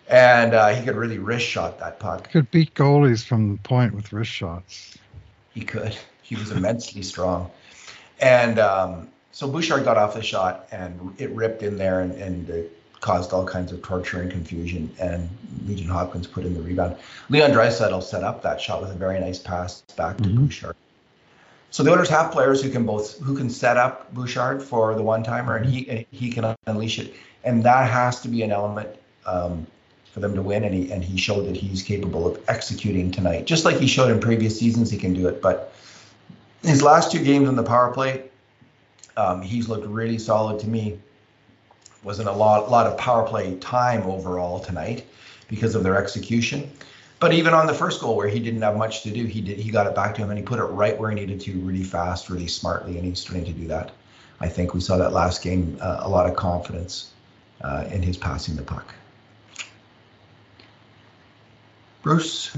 and 0.08 0.54
uh, 0.54 0.68
he 0.68 0.84
could 0.84 0.96
really 0.96 1.18
wrist 1.18 1.46
shot 1.46 1.78
that 1.78 1.98
puck. 1.98 2.30
Could 2.30 2.50
beat 2.50 2.74
goalies 2.74 3.24
from 3.24 3.52
the 3.52 3.62
point 3.62 3.94
with 3.94 4.12
wrist 4.12 4.30
shots. 4.30 4.98
He 5.54 5.62
could. 5.62 5.96
He 6.22 6.36
was 6.36 6.50
immensely 6.50 7.02
strong, 7.02 7.50
and 8.20 8.58
um, 8.58 9.08
so 9.34 9.48
Bouchard 9.48 9.82
got 9.82 9.98
off 9.98 10.14
the 10.14 10.22
shot, 10.22 10.68
and 10.70 11.12
it 11.18 11.28
ripped 11.30 11.64
in 11.64 11.76
there, 11.76 12.00
and, 12.00 12.12
and 12.12 12.48
it 12.48 12.78
caused 13.00 13.32
all 13.32 13.44
kinds 13.44 13.72
of 13.72 13.82
torture 13.82 14.22
and 14.22 14.30
confusion. 14.30 14.94
And 15.00 15.28
Nugent-Hopkins 15.66 16.28
put 16.28 16.44
in 16.44 16.54
the 16.54 16.62
rebound. 16.62 16.96
Leon 17.28 17.50
Draisaitl 17.50 18.00
set 18.04 18.22
up 18.22 18.42
that 18.42 18.60
shot 18.60 18.80
with 18.80 18.92
a 18.92 18.94
very 18.94 19.18
nice 19.18 19.40
pass 19.40 19.80
back 19.96 20.18
to 20.18 20.22
mm-hmm. 20.22 20.44
Bouchard. 20.44 20.76
So 21.72 21.82
the 21.82 21.90
Oilers 21.90 22.08
have 22.10 22.30
players 22.30 22.62
who 22.62 22.70
can 22.70 22.86
both 22.86 23.18
who 23.18 23.36
can 23.36 23.50
set 23.50 23.76
up 23.76 24.14
Bouchard 24.14 24.62
for 24.62 24.94
the 24.94 25.02
one 25.02 25.24
timer, 25.24 25.56
and 25.56 25.66
he 25.66 26.06
he 26.12 26.30
can 26.30 26.54
unleash 26.68 27.00
it, 27.00 27.12
and 27.42 27.64
that 27.64 27.90
has 27.90 28.20
to 28.20 28.28
be 28.28 28.42
an 28.42 28.52
element 28.52 28.88
um, 29.26 29.66
for 30.12 30.20
them 30.20 30.36
to 30.36 30.42
win, 30.42 30.62
and 30.62 30.72
he 30.72 30.92
and 30.92 31.02
he 31.02 31.16
showed 31.16 31.48
that 31.48 31.56
he's 31.56 31.82
capable 31.82 32.28
of 32.28 32.40
executing 32.46 33.10
tonight, 33.10 33.46
just 33.46 33.64
like 33.64 33.78
he 33.78 33.88
showed 33.88 34.12
in 34.12 34.20
previous 34.20 34.56
seasons. 34.56 34.92
He 34.92 34.96
can 34.96 35.12
do 35.12 35.26
it, 35.26 35.42
but 35.42 35.74
his 36.62 36.84
last 36.84 37.10
two 37.10 37.24
games 37.24 37.48
on 37.48 37.56
the 37.56 37.64
power 37.64 37.92
play, 37.92 38.30
um, 39.16 39.42
he's 39.42 39.68
looked 39.68 39.86
really 39.86 40.18
solid 40.18 40.60
to 40.60 40.68
me. 40.68 40.98
Wasn't 42.02 42.28
a 42.28 42.32
lot 42.32 42.70
lot 42.70 42.86
of 42.86 42.98
power 42.98 43.26
play 43.26 43.56
time 43.56 44.02
overall 44.02 44.60
tonight 44.60 45.06
because 45.48 45.74
of 45.74 45.82
their 45.82 45.96
execution. 45.96 46.70
But 47.20 47.32
even 47.32 47.54
on 47.54 47.66
the 47.66 47.74
first 47.74 48.00
goal 48.00 48.16
where 48.16 48.28
he 48.28 48.40
didn't 48.40 48.60
have 48.62 48.76
much 48.76 49.02
to 49.04 49.10
do, 49.10 49.24
he 49.24 49.40
did 49.40 49.58
he 49.58 49.70
got 49.70 49.86
it 49.86 49.94
back 49.94 50.14
to 50.16 50.22
him 50.22 50.30
and 50.30 50.38
he 50.38 50.44
put 50.44 50.58
it 50.58 50.64
right 50.64 50.98
where 50.98 51.10
he 51.10 51.16
needed 51.16 51.40
to, 51.42 51.52
really 51.60 51.84
fast, 51.84 52.28
really 52.28 52.48
smartly, 52.48 52.98
and 52.98 53.06
he's 53.06 53.20
starting 53.20 53.44
to 53.46 53.52
do 53.52 53.66
that. 53.68 53.92
I 54.40 54.48
think 54.48 54.74
we 54.74 54.80
saw 54.80 54.98
that 54.98 55.12
last 55.12 55.42
game 55.42 55.78
uh, 55.80 56.00
a 56.00 56.08
lot 56.08 56.28
of 56.28 56.36
confidence 56.36 57.12
uh, 57.62 57.84
in 57.90 58.02
his 58.02 58.16
passing 58.16 58.56
the 58.56 58.62
puck. 58.62 58.94
Bruce, 62.02 62.54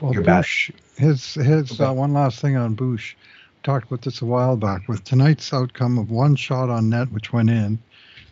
well, 0.00 0.12
Bush. 0.12 0.72
His 0.96 1.34
his 1.34 1.72
okay. 1.72 1.84
uh, 1.84 1.92
one 1.92 2.12
last 2.12 2.40
thing 2.40 2.56
on 2.56 2.74
Bush. 2.74 3.14
Talked 3.62 3.86
about 3.86 4.02
this 4.02 4.22
a 4.22 4.26
while 4.26 4.56
back. 4.56 4.88
With 4.88 5.04
tonight's 5.04 5.52
outcome 5.52 5.96
of 5.96 6.10
one 6.10 6.34
shot 6.34 6.68
on 6.68 6.88
net 6.88 7.12
which 7.12 7.32
went 7.32 7.48
in, 7.48 7.78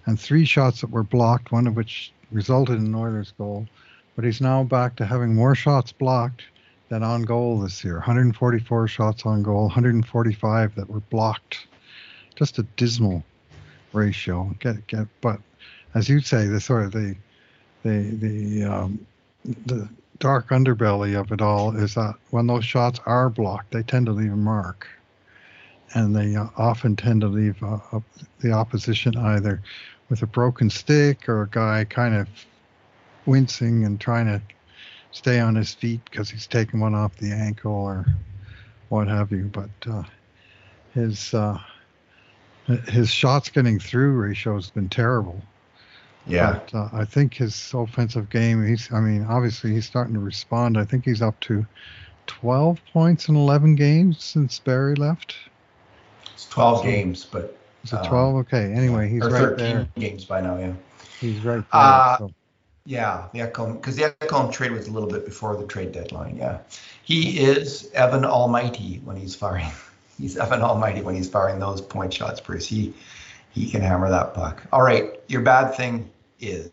and 0.06 0.18
three 0.18 0.44
shots 0.44 0.80
that 0.80 0.90
were 0.90 1.04
blocked, 1.04 1.52
one 1.52 1.68
of 1.68 1.76
which 1.76 2.12
resulted 2.32 2.78
in 2.78 2.86
an 2.86 2.94
Oilers 2.94 3.32
goal. 3.38 3.68
But 4.16 4.24
he's 4.24 4.40
now 4.40 4.64
back 4.64 4.96
to 4.96 5.06
having 5.06 5.34
more 5.34 5.54
shots 5.54 5.92
blocked 5.92 6.42
than 6.88 7.04
on 7.04 7.22
goal 7.22 7.60
this 7.60 7.84
year. 7.84 7.94
144 7.94 8.88
shots 8.88 9.24
on 9.24 9.44
goal, 9.44 9.62
145 9.62 10.74
that 10.74 10.90
were 10.90 11.00
blocked. 11.00 11.66
Just 12.34 12.58
a 12.58 12.64
dismal 12.76 13.22
ratio. 13.92 14.52
Get 14.58 14.84
get. 14.88 15.06
But 15.20 15.40
as 15.94 16.08
you 16.08 16.20
say, 16.20 16.48
the 16.48 16.60
sort 16.60 16.86
of 16.86 16.92
the 16.92 17.14
the 17.84 18.10
the 18.16 18.64
um, 18.64 19.06
the 19.44 19.88
dark 20.18 20.48
underbelly 20.48 21.18
of 21.18 21.30
it 21.30 21.40
all 21.40 21.76
is 21.76 21.94
that 21.94 22.14
when 22.30 22.48
those 22.48 22.64
shots 22.64 23.00
are 23.06 23.30
blocked, 23.30 23.70
they 23.72 23.82
tend 23.82 24.06
to 24.06 24.12
leave 24.12 24.32
a 24.32 24.36
mark. 24.36 24.88
And 25.94 26.14
they 26.14 26.36
often 26.36 26.96
tend 26.96 27.20
to 27.22 27.28
leave 27.28 27.62
uh, 27.62 27.78
the 28.40 28.52
opposition 28.52 29.16
either 29.16 29.62
with 30.08 30.22
a 30.22 30.26
broken 30.26 30.70
stick 30.70 31.28
or 31.28 31.42
a 31.42 31.48
guy 31.48 31.84
kind 31.84 32.14
of 32.14 32.28
wincing 33.26 33.84
and 33.84 34.00
trying 34.00 34.26
to 34.26 34.40
stay 35.12 35.40
on 35.40 35.54
his 35.54 35.74
feet 35.74 36.00
because 36.04 36.30
he's 36.30 36.46
taken 36.46 36.80
one 36.80 36.94
off 36.94 37.16
the 37.16 37.32
ankle 37.32 37.72
or 37.72 38.06
what 38.88 39.08
have 39.08 39.32
you. 39.32 39.50
But 39.52 39.70
uh, 39.90 40.04
his 40.94 41.34
uh, 41.34 41.58
his 42.88 43.10
shots 43.10 43.48
getting 43.48 43.78
through 43.78 44.12
ratio 44.12 44.54
has 44.54 44.70
been 44.70 44.88
terrible 44.88 45.42
Yeah. 46.26 46.60
But, 46.70 46.74
uh, 46.74 46.88
I 46.92 47.04
think 47.04 47.34
his 47.34 47.72
offensive 47.74 48.30
game, 48.30 48.64
he's, 48.66 48.92
I 48.92 49.00
mean, 49.00 49.24
obviously 49.28 49.72
he's 49.72 49.86
starting 49.86 50.14
to 50.14 50.20
respond. 50.20 50.78
I 50.78 50.84
think 50.84 51.04
he's 51.04 51.22
up 51.22 51.38
to 51.40 51.66
12 52.26 52.80
points 52.92 53.28
in 53.28 53.36
11 53.36 53.74
games 53.74 54.22
since 54.22 54.58
Barrie 54.58 54.94
left. 54.94 55.34
It's 56.40 56.48
12 56.48 56.84
games, 56.84 57.24
but. 57.24 57.56
Is 57.84 57.92
it 57.92 58.02
12? 58.04 58.12
Um, 58.12 58.36
okay. 58.36 58.72
Anyway, 58.72 59.08
he's 59.08 59.20
right 59.20 59.30
13 59.30 59.56
there. 59.58 59.88
games 59.98 60.24
by 60.24 60.40
now, 60.40 60.56
yeah. 60.58 60.72
He's 61.20 61.40
right 61.44 61.56
there. 61.56 61.64
Uh, 61.72 62.18
so. 62.18 62.30
Yeah, 62.86 63.28
the 63.32 63.40
Ekholm, 63.40 63.74
because 63.74 63.96
the 63.96 64.14
Ekholm 64.20 64.50
trade 64.50 64.72
was 64.72 64.88
a 64.88 64.90
little 64.90 65.08
bit 65.08 65.26
before 65.26 65.54
the 65.56 65.66
trade 65.66 65.92
deadline. 65.92 66.36
Yeah, 66.36 66.58
he 67.04 67.38
is 67.38 67.90
Evan 67.92 68.24
Almighty 68.24 69.00
when 69.04 69.16
he's 69.16 69.34
firing. 69.34 69.70
He's 70.18 70.36
Evan 70.36 70.60
Almighty 70.60 71.00
when 71.00 71.14
he's 71.14 71.30
firing 71.30 71.58
those 71.60 71.80
point 71.80 72.12
shots, 72.12 72.40
Bruce. 72.40 72.66
He 72.66 72.92
he 73.52 73.70
can 73.70 73.80
hammer 73.80 74.10
that 74.10 74.34
puck. 74.34 74.62
All 74.70 74.82
right, 74.82 75.18
your 75.28 75.40
bad 75.40 75.74
thing 75.74 76.10
is. 76.40 76.70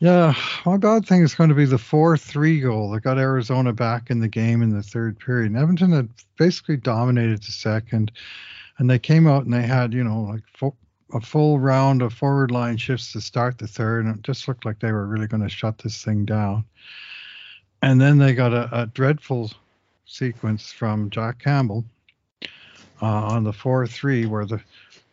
Yeah, 0.00 0.34
my 0.66 0.76
bad 0.76 1.06
thing 1.06 1.22
is 1.22 1.34
going 1.34 1.48
to 1.48 1.54
be 1.54 1.64
the 1.64 1.78
4 1.78 2.18
3 2.18 2.60
goal 2.60 2.90
that 2.90 3.02
got 3.02 3.18
Arizona 3.18 3.72
back 3.72 4.10
in 4.10 4.18
the 4.18 4.28
game 4.28 4.60
in 4.60 4.70
the 4.70 4.82
third 4.82 5.18
period. 5.18 5.52
And 5.52 5.56
Edmonton 5.56 5.92
had 5.92 6.08
basically 6.36 6.76
dominated 6.76 7.42
the 7.42 7.52
second, 7.52 8.10
and 8.78 8.88
they 8.88 8.98
came 8.98 9.26
out 9.26 9.44
and 9.44 9.52
they 9.52 9.62
had, 9.62 9.92
you 9.92 10.04
know, 10.04 10.22
like 10.22 10.42
a 11.12 11.20
full 11.20 11.58
round 11.58 12.02
of 12.02 12.12
forward 12.12 12.50
line 12.50 12.76
shifts 12.76 13.12
to 13.12 13.20
start 13.20 13.58
the 13.58 13.66
third, 13.66 14.04
and 14.04 14.16
it 14.16 14.22
just 14.22 14.48
looked 14.48 14.64
like 14.64 14.80
they 14.80 14.92
were 14.92 15.06
really 15.06 15.26
going 15.26 15.42
to 15.42 15.48
shut 15.48 15.78
this 15.78 16.02
thing 16.02 16.24
down. 16.24 16.64
And 17.82 18.00
then 18.00 18.18
they 18.18 18.32
got 18.32 18.52
a, 18.52 18.82
a 18.82 18.86
dreadful 18.86 19.50
sequence 20.06 20.72
from 20.72 21.10
Jack 21.10 21.38
Campbell 21.38 21.84
uh, 23.02 23.06
on 23.06 23.44
the 23.44 23.52
4 23.52 23.86
3, 23.86 24.26
where 24.26 24.46
the, 24.46 24.60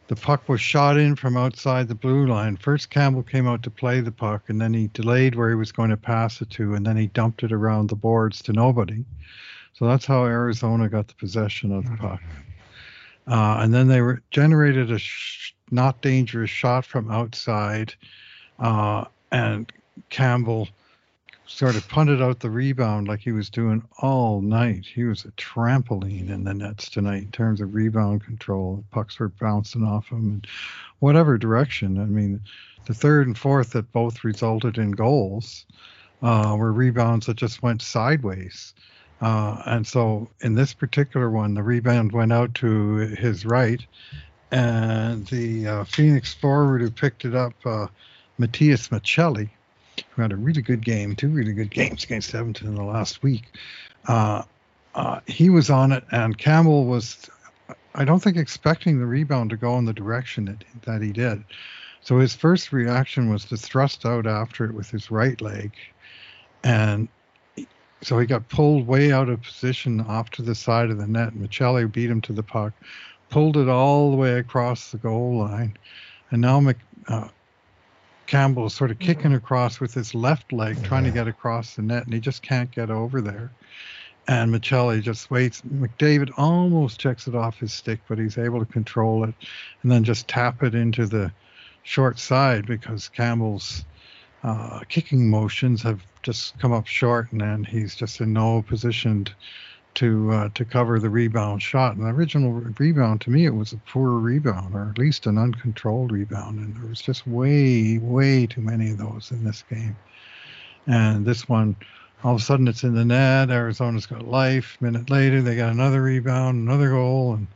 the 0.08 0.16
puck 0.16 0.48
was 0.48 0.62
shot 0.62 0.98
in 0.98 1.16
from 1.16 1.36
outside 1.36 1.88
the 1.88 1.96
blue 1.96 2.28
line. 2.28 2.56
First, 2.58 2.89
Campbell 2.89 3.24
came 3.24 3.48
out 3.48 3.63
to 3.63 3.72
play 3.72 4.01
the 4.01 4.12
puck, 4.12 4.44
and 4.48 4.62
then 4.62 4.74
he 4.74 4.88
delayed 4.94 5.36
where 5.36 5.50
he 5.50 5.56
was 5.56 5.72
going 5.72 5.89
to 5.89 5.98
pass 5.98 6.42
it 6.42 6.50
to, 6.51 6.75
and 6.75 6.86
then 6.86 6.96
he 6.96 7.08
dumped 7.08 7.44
it 7.44 7.51
around 7.51 7.89
the 7.89 7.96
boards 7.96 8.42
to 8.44 8.54
nobody. 8.54 9.04
So 9.74 9.86
that's 9.86 10.06
how 10.06 10.25
Arizona 10.25 10.89
got 10.89 11.08
the 11.08 11.16
possession 11.16 11.72
of 11.72 11.89
the 11.89 11.98
puck. 11.98 12.22
Uh, 13.30 13.58
and 13.60 13.74
then 13.74 13.88
they 13.88 14.02
were 14.02 14.22
generated 14.32 14.92
a 14.92 14.98
sh- 14.98 15.54
not 15.70 16.02
dangerous 16.02 16.50
shot 16.50 16.84
from 16.84 17.12
outside, 17.12 17.94
uh, 18.58 19.06
and 19.32 19.72
Campbell 20.10 20.68
sort 21.46 21.76
of 21.76 21.88
punted 21.88 22.22
out 22.22 22.40
the 22.40 22.50
rebound 22.50 23.08
like 23.08 23.20
he 23.20 23.32
was 23.32 23.50
doing 23.50 23.84
all 24.00 24.42
night. 24.42 24.86
He 24.86 25.04
was 25.04 25.26
a 25.26 25.32
trampoline 25.32 26.30
in 26.30 26.44
the 26.44 26.54
nets 26.54 26.90
tonight 26.90 27.24
in 27.24 27.32
terms 27.32 27.60
of 27.60 27.74
rebound 27.74 28.24
control. 28.24 28.84
Pucks 28.92 29.20
were 29.20 29.30
bouncing 29.30 29.84
off 29.84 30.10
him 30.10 30.30
in 30.30 30.42
whatever 31.00 31.38
direction. 31.38 32.00
I 32.00 32.06
mean, 32.06 32.40
the 32.86 32.94
third 32.94 33.28
and 33.28 33.38
fourth 33.38 33.72
that 33.72 33.92
both 33.92 34.24
resulted 34.24 34.78
in 34.78 34.92
goals 34.92 35.66
uh, 36.22 36.56
were 36.58 36.72
rebounds 36.72 37.26
that 37.26 37.38
just 37.38 37.64
went 37.64 37.82
sideways. 37.82 38.74
Uh, 39.22 39.62
and 39.66 39.86
so 39.86 40.30
in 40.42 40.56
this 40.56 40.74
particular 40.74 41.30
one, 41.30 41.54
the 41.54 41.64
rebound 41.64 42.12
went 42.12 42.32
out 42.32 42.54
to 42.56 42.96
his 42.96 43.46
right, 43.46 43.86
and 44.52 45.28
the 45.28 45.68
uh, 45.68 45.84
Phoenix 45.84 46.34
forward 46.34 46.82
who 46.82 46.90
picked 46.90 47.26
it 47.26 47.36
up, 47.36 47.54
uh, 47.66 47.88
Matias 48.38 48.90
Maccelli, 48.90 49.50
who 50.12 50.22
had 50.22 50.32
a 50.32 50.38
really 50.38 50.62
good 50.62 50.84
game, 50.84 51.16
two 51.16 51.30
really 51.30 51.54
good 51.54 51.70
games 51.70 52.04
against 52.04 52.34
Edmonton 52.34 52.68
in 52.68 52.76
the 52.76 52.84
last 52.84 53.22
week. 53.22 53.44
Uh, 54.08 54.44
uh, 54.96 55.20
he 55.28 55.50
was 55.50 55.70
on 55.70 55.92
it, 55.92 56.04
and 56.12 56.38
Campbell 56.38 56.86
was, 56.86 57.30
I 57.96 58.06
don't 58.06 58.22
think, 58.22 58.38
expecting 58.38 59.00
the 59.00 59.06
rebound 59.06 59.50
to 59.52 59.58
go 59.58 59.78
in 59.78 59.86
the 59.86 59.94
direction 59.94 60.58
that 60.84 61.02
he 61.02 61.12
did. 61.12 61.44
So 62.02 62.18
his 62.18 62.34
first 62.34 62.72
reaction 62.72 63.30
was 63.30 63.46
to 63.46 63.58
thrust 63.58 64.06
out 64.06 64.26
after 64.26 64.66
it 64.66 64.74
with 64.74 64.90
his 64.90 65.12
right 65.12 65.40
leg. 65.42 65.74
And 66.64 67.08
so 68.02 68.18
he 68.18 68.26
got 68.26 68.48
pulled 68.50 68.88
way 68.88 69.12
out 69.12 69.30
of 69.30 69.42
position 69.42 70.02
off 70.02 70.30
to 70.32 70.42
the 70.42 70.56
side 70.56 70.90
of 70.90 70.98
the 70.98 71.08
net. 71.08 71.34
Maccelli 71.36 71.92
beat 71.92 72.10
him 72.10 72.22
to 72.22 72.34
the 72.34 72.44
puck, 72.44 72.74
pulled 73.30 73.58
it 73.58 73.68
all 73.68 74.12
the 74.12 74.18
way 74.18 74.40
across 74.40 74.92
the 74.92 74.98
goal 74.98 75.38
line, 75.40 75.78
and 76.32 76.42
now 76.42 76.60
Mc, 76.60 76.78
uh, 77.08 77.28
Campbell 78.28 78.68
is 78.68 78.74
sort 78.74 78.92
of 78.92 79.00
kicking 79.00 79.34
across 79.34 79.80
with 79.80 79.94
his 79.94 80.14
left 80.14 80.54
leg, 80.54 80.84
trying 80.84 81.04
to 81.04 81.12
get 81.12 81.28
across 81.28 81.76
the 81.76 81.82
net, 81.82 82.06
and 82.06 82.14
he 82.14 82.20
just 82.20 82.44
can't 82.44 82.70
get 82.72 82.92
over 82.92 83.22
there. 83.22 83.52
And 84.28 84.52
Maccelli 84.52 85.02
just 85.02 85.32
waits. 85.32 85.62
McDavid 85.62 86.32
almost 86.38 87.00
checks 87.00 87.28
it 87.28 87.34
off 87.34 87.58
his 87.58 87.74
stick, 87.74 88.00
but 88.08 88.20
he's 88.20 88.38
able 88.38 88.60
to 88.60 88.72
control 88.72 89.24
it 89.24 89.34
and 89.82 89.92
then 89.92 90.04
just 90.04 90.28
tap 90.28 90.62
it 90.62 90.76
into 90.76 91.08
the 91.08 91.32
short 91.82 92.20
side 92.20 92.68
because 92.68 93.10
Campbell's 93.10 93.84
uh, 94.43 94.82
kicking 94.88 95.30
motions 95.30 95.82
have 95.84 96.02
just 96.23 96.58
come 96.60 96.71
up 96.71 96.88
short, 96.88 97.32
and 97.32 97.41
then 97.41 97.63
he's 97.63 97.95
just 97.95 98.21
in 98.21 98.34
no 98.34 98.62
position 98.62 99.28
to 99.95 100.32
uh, 100.32 100.49
to 100.54 100.63
cover 100.63 100.99
the 100.99 101.10
rebound 101.10 101.62
shot. 101.62 101.95
And 101.95 102.06
the 102.06 102.10
original 102.10 102.52
rebound, 102.52 103.21
to 103.21 103.30
me, 103.30 103.45
it 103.45 103.56
was 103.56 103.73
a 103.73 103.78
poor 103.78 104.12
rebound, 104.12 104.75
or 104.75 104.89
at 104.89 104.97
least 104.97 105.25
an 105.25 105.38
uncontrolled 105.38 106.12
rebound, 106.12 106.60
and 106.60 106.75
there 106.75 106.88
was 106.88 107.02
just 107.02 107.28
way, 107.28 107.97
way 107.97 108.45
too 108.45 108.62
many 108.62 108.91
of 108.91 108.97
those 108.97 109.32
in 109.32 109.43
this 109.43 109.63
game. 109.69 109.95
And 110.88 111.25
this 111.25 111.49
one, 111.49 111.75
all 112.23 112.36
of 112.36 112.41
a 112.41 112.43
sudden, 112.43 112.67
it's 112.67 112.84
in 112.84 112.95
the 112.95 113.06
net. 113.06 113.49
Arizona's 113.49 114.06
got 114.06 114.28
life. 114.28 114.78
A 114.80 114.84
minute 114.84 115.10
later, 115.10 115.41
they 115.41 115.56
got 115.56 115.71
another 115.71 116.02
rebound, 116.02 116.58
another 116.58 116.91
goal, 116.91 117.34
and 117.34 117.47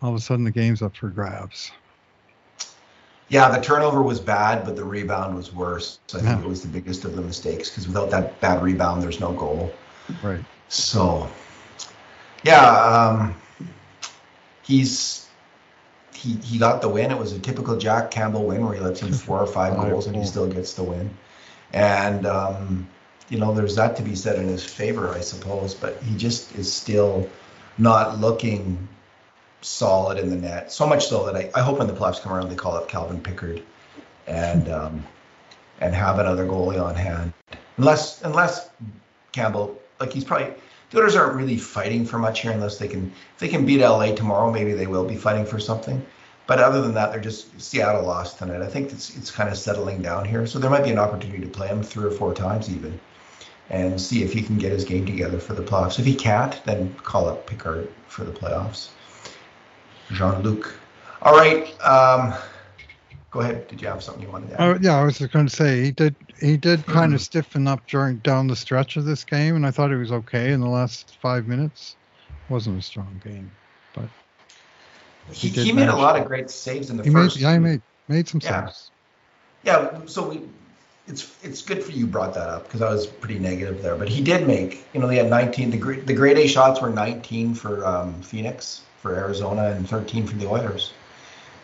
all 0.00 0.10
of 0.10 0.16
a 0.16 0.20
sudden, 0.20 0.44
the 0.44 0.50
game's 0.50 0.82
up 0.82 0.96
for 0.96 1.08
grabs. 1.08 1.72
Yeah, 3.32 3.48
the 3.48 3.62
turnover 3.62 4.02
was 4.02 4.20
bad, 4.20 4.62
but 4.66 4.76
the 4.76 4.84
rebound 4.84 5.34
was 5.34 5.54
worse. 5.54 6.00
So 6.06 6.18
I 6.18 6.22
yeah. 6.22 6.34
think 6.34 6.44
it 6.44 6.48
was 6.48 6.60
the 6.60 6.68
biggest 6.68 7.06
of 7.06 7.16
the 7.16 7.22
mistakes 7.22 7.70
because 7.70 7.88
without 7.88 8.10
that 8.10 8.38
bad 8.42 8.62
rebound, 8.62 9.02
there's 9.02 9.20
no 9.20 9.32
goal. 9.32 9.72
Right. 10.22 10.44
So, 10.68 11.30
yeah, 12.44 12.60
um, 12.60 13.34
he's 14.62 15.26
he 16.12 16.34
he 16.44 16.58
got 16.58 16.82
the 16.82 16.90
win. 16.90 17.10
It 17.10 17.16
was 17.16 17.32
a 17.32 17.38
typical 17.38 17.78
Jack 17.78 18.10
Campbell 18.10 18.44
win 18.44 18.66
where 18.66 18.74
he 18.74 18.80
lets 18.80 19.00
in 19.00 19.12
four 19.24 19.40
or 19.40 19.46
five 19.46 19.76
goals 19.76 20.06
and 20.06 20.14
he 20.14 20.26
still 20.26 20.46
gets 20.46 20.74
the 20.74 20.82
win. 20.82 21.08
And 21.72 22.26
um, 22.26 22.86
you 23.30 23.38
know, 23.38 23.54
there's 23.54 23.76
that 23.76 23.96
to 23.96 24.02
be 24.02 24.14
said 24.14 24.38
in 24.38 24.46
his 24.46 24.62
favor, 24.62 25.08
I 25.08 25.20
suppose. 25.20 25.72
But 25.72 26.02
he 26.02 26.18
just 26.18 26.54
is 26.54 26.70
still 26.70 27.26
not 27.78 28.20
looking 28.20 28.88
solid 29.64 30.18
in 30.18 30.30
the 30.30 30.36
net. 30.36 30.72
So 30.72 30.86
much 30.86 31.06
so 31.06 31.26
that 31.26 31.36
I, 31.36 31.50
I 31.58 31.62
hope 31.62 31.78
when 31.78 31.86
the 31.86 31.94
playoffs 31.94 32.20
come 32.20 32.32
around, 32.32 32.50
they 32.50 32.54
call 32.54 32.74
up 32.74 32.88
Calvin 32.88 33.20
Pickard 33.20 33.62
and 34.26 34.68
um, 34.68 35.04
and 35.80 35.94
have 35.94 36.18
another 36.18 36.46
goalie 36.46 36.82
on 36.82 36.94
hand. 36.94 37.32
Unless 37.76 38.22
unless 38.22 38.68
Campbell, 39.32 39.80
like 40.00 40.12
he's 40.12 40.24
probably 40.24 40.54
the 40.90 40.98
Oilers 40.98 41.16
aren't 41.16 41.36
really 41.36 41.56
fighting 41.56 42.04
for 42.04 42.18
much 42.18 42.40
here 42.40 42.52
unless 42.52 42.78
they 42.78 42.88
can 42.88 43.12
if 43.34 43.38
they 43.38 43.48
can 43.48 43.64
beat 43.64 43.80
LA 43.80 44.14
tomorrow, 44.14 44.50
maybe 44.50 44.72
they 44.72 44.86
will 44.86 45.04
be 45.04 45.16
fighting 45.16 45.46
for 45.46 45.58
something. 45.58 46.04
But 46.46 46.58
other 46.58 46.82
than 46.82 46.94
that, 46.94 47.12
they're 47.12 47.20
just 47.20 47.60
Seattle 47.60 48.04
lost 48.04 48.38
tonight. 48.38 48.62
I 48.62 48.66
think 48.66 48.92
it's 48.92 49.16
it's 49.16 49.30
kind 49.30 49.48
of 49.48 49.56
settling 49.56 50.02
down 50.02 50.24
here. 50.24 50.46
So 50.46 50.58
there 50.58 50.70
might 50.70 50.84
be 50.84 50.90
an 50.90 50.98
opportunity 50.98 51.40
to 51.40 51.48
play 51.48 51.68
him 51.68 51.82
three 51.82 52.04
or 52.04 52.10
four 52.10 52.34
times 52.34 52.70
even 52.70 52.98
and 53.70 54.00
see 54.00 54.22
if 54.22 54.32
he 54.32 54.42
can 54.42 54.58
get 54.58 54.72
his 54.72 54.84
game 54.84 55.06
together 55.06 55.38
for 55.38 55.54
the 55.54 55.62
playoffs. 55.62 55.98
If 55.98 56.04
he 56.04 56.14
can't, 56.14 56.62
then 56.64 56.94
call 57.02 57.28
up 57.28 57.46
Pickard 57.46 57.88
for 58.06 58.24
the 58.24 58.32
playoffs. 58.32 58.88
Jean 60.12 60.42
Luc. 60.42 60.74
All 61.22 61.34
right. 61.34 61.64
Um, 61.82 62.34
go 63.30 63.40
ahead. 63.40 63.68
Did 63.68 63.80
you 63.80 63.88
have 63.88 64.02
something 64.02 64.22
you 64.22 64.30
wanted 64.30 64.50
to 64.50 64.60
add? 64.60 64.76
Oh 64.76 64.78
yeah, 64.80 64.96
I 64.96 65.04
was 65.04 65.18
just 65.18 65.32
going 65.32 65.46
to 65.46 65.54
say 65.54 65.82
he 65.82 65.90
did. 65.90 66.14
He 66.40 66.56
did 66.56 66.84
kind 66.86 67.14
of 67.14 67.20
stiffen 67.20 67.68
up 67.68 67.86
during 67.86 68.18
down 68.18 68.48
the 68.48 68.56
stretch 68.56 68.96
of 68.96 69.04
this 69.04 69.24
game, 69.24 69.56
and 69.56 69.66
I 69.66 69.70
thought 69.70 69.90
he 69.90 69.96
was 69.96 70.12
okay 70.12 70.52
in 70.52 70.60
the 70.60 70.68
last 70.68 71.16
five 71.20 71.46
minutes. 71.46 71.96
wasn't 72.48 72.78
a 72.78 72.82
strong 72.82 73.20
game, 73.24 73.50
but 73.94 74.08
he, 75.30 75.48
he, 75.48 75.64
he 75.64 75.72
made 75.72 75.88
a 75.88 75.96
lot 75.96 76.18
of 76.18 76.26
great 76.26 76.50
saves 76.50 76.90
in 76.90 76.96
the 76.96 77.04
he 77.04 77.10
first. 77.10 77.36
Made, 77.36 77.42
yeah, 77.42 77.52
he 77.52 77.58
made 77.58 77.82
made 78.08 78.28
some 78.28 78.40
yeah. 78.42 78.66
saves. 78.66 78.90
Yeah. 79.64 80.00
So 80.06 80.28
we. 80.28 80.42
It's 81.08 81.36
it's 81.42 81.62
good 81.62 81.82
for 81.82 81.90
you 81.90 82.06
brought 82.06 82.34
that 82.34 82.48
up 82.48 82.62
because 82.62 82.80
I 82.80 82.88
was 82.88 83.08
pretty 83.08 83.40
negative 83.40 83.82
there, 83.82 83.96
but 83.96 84.08
he 84.08 84.22
did 84.22 84.46
make 84.46 84.86
you 84.94 85.00
know 85.00 85.08
they 85.08 85.16
had 85.16 85.28
19 85.28 85.70
the 85.72 85.76
great 85.76 86.06
the 86.06 86.14
grade 86.14 86.38
A 86.38 86.46
shots 86.46 86.80
were 86.80 86.90
19 86.90 87.56
for 87.56 87.84
um, 87.84 88.22
Phoenix 88.22 88.82
for 89.02 89.16
Arizona 89.16 89.64
and 89.76 89.88
13 89.88 90.26
for 90.26 90.36
the 90.36 90.46
Oilers. 90.46 90.92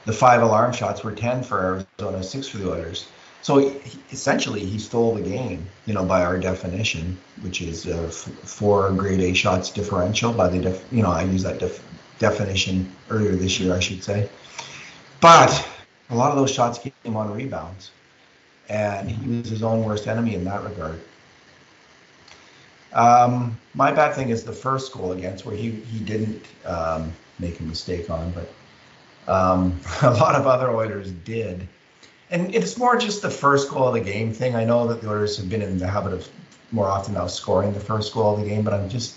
The 0.07 0.13
five 0.13 0.43
alarm 0.43 0.73
shots 0.73 1.05
were 1.05 1.13
10 1.13 1.45
for 1.45 1.87
Arizona, 2.01 2.23
six 2.25 2.49
for 2.49 2.59
the 2.59 2.71
Oilers. 2.71 3.09
So 3.43 3.59
he, 3.59 3.99
essentially, 4.11 4.65
he 4.65 4.79
stole 4.79 5.15
the 5.15 5.23
game, 5.23 5.67
you 5.87 5.95
know, 5.95 6.05
by 6.05 6.25
our 6.25 6.39
definition, 6.39 7.17
which 7.43 7.63
is 7.63 7.87
uh, 7.87 8.05
f- 8.09 8.13
four 8.13 8.91
grade 8.93 9.21
A 9.21 9.33
shots 9.35 9.71
differential. 9.71 10.33
By 10.33 10.49
the, 10.49 10.59
def- 10.59 10.85
you 10.93 11.03
know, 11.03 11.11
I 11.11 11.23
used 11.23 11.47
that 11.47 11.59
def- 11.61 11.83
definition 12.19 12.91
earlier 13.11 13.37
this 13.37 13.61
year, 13.61 13.75
I 13.75 13.81
should 13.81 14.03
say. 14.03 14.29
But 15.21 15.67
a 16.11 16.15
lot 16.17 16.31
of 16.33 16.37
those 16.37 16.51
shots 16.51 16.79
came 16.79 17.17
on 17.17 17.33
rebounds, 17.33 17.91
and 18.69 19.09
he 19.11 19.39
was 19.39 19.49
his 19.49 19.63
own 19.63 19.85
worst 19.85 20.09
enemy 20.09 20.35
in 20.35 20.45
that 20.45 20.65
regard. 20.65 21.01
Um, 22.93 23.57
my 23.75 23.93
bad 23.93 24.15
thing 24.15 24.31
is 24.31 24.45
the 24.45 24.53
first 24.53 24.93
goal 24.93 25.13
against 25.13 25.45
where 25.45 25.55
he 25.55 25.71
he 25.71 25.99
didn't 26.01 26.43
um, 26.65 27.13
make 27.39 27.61
a 27.61 27.63
mistake 27.63 28.11
on, 28.11 28.33
but 28.33 28.51
um, 29.33 29.79
a 30.03 30.11
lot 30.11 30.35
of 30.35 30.47
other 30.47 30.71
Oilers 30.71 31.11
did. 31.11 31.69
and 32.31 32.55
it's 32.55 32.77
more 32.77 32.97
just 32.97 33.23
the 33.23 33.31
first 33.31 33.71
goal 33.71 33.89
of 33.89 33.95
the 33.95 34.01
game 34.01 34.33
thing. 34.33 34.55
I 34.55 34.65
know 34.65 34.87
that 34.89 35.01
the 35.01 35.11
Oilers 35.11 35.37
have 35.37 35.49
been 35.49 35.63
in 35.63 35.79
the 35.79 35.87
habit 35.87 36.13
of 36.13 36.29
more 36.71 36.89
often 36.89 37.15
now 37.15 37.27
scoring 37.27 37.73
the 37.73 37.81
first 37.81 38.13
goal 38.13 38.35
of 38.35 38.41
the 38.41 38.49
game, 38.49 38.63
but 38.63 38.75
I'm 38.75 38.89
just 38.89 39.17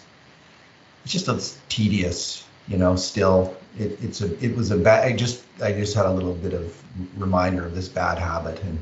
it's 1.04 1.14
just 1.14 1.28
it's 1.28 1.58
tedious, 1.70 2.46
you 2.68 2.78
know. 2.78 2.96
Still, 2.96 3.56
it, 3.78 3.98
it's 4.04 4.22
a 4.22 4.44
it 4.44 4.56
was 4.56 4.72
a 4.72 4.78
bad. 4.78 5.06
I 5.06 5.16
just 5.16 5.44
I 5.62 5.72
just 5.72 5.96
had 5.96 6.06
a 6.06 6.12
little 6.12 6.34
bit 6.34 6.54
of 6.54 6.82
reminder 7.18 7.66
of 7.66 7.76
this 7.76 7.90
bad 7.90 8.18
habit, 8.18 8.62
and 8.64 8.80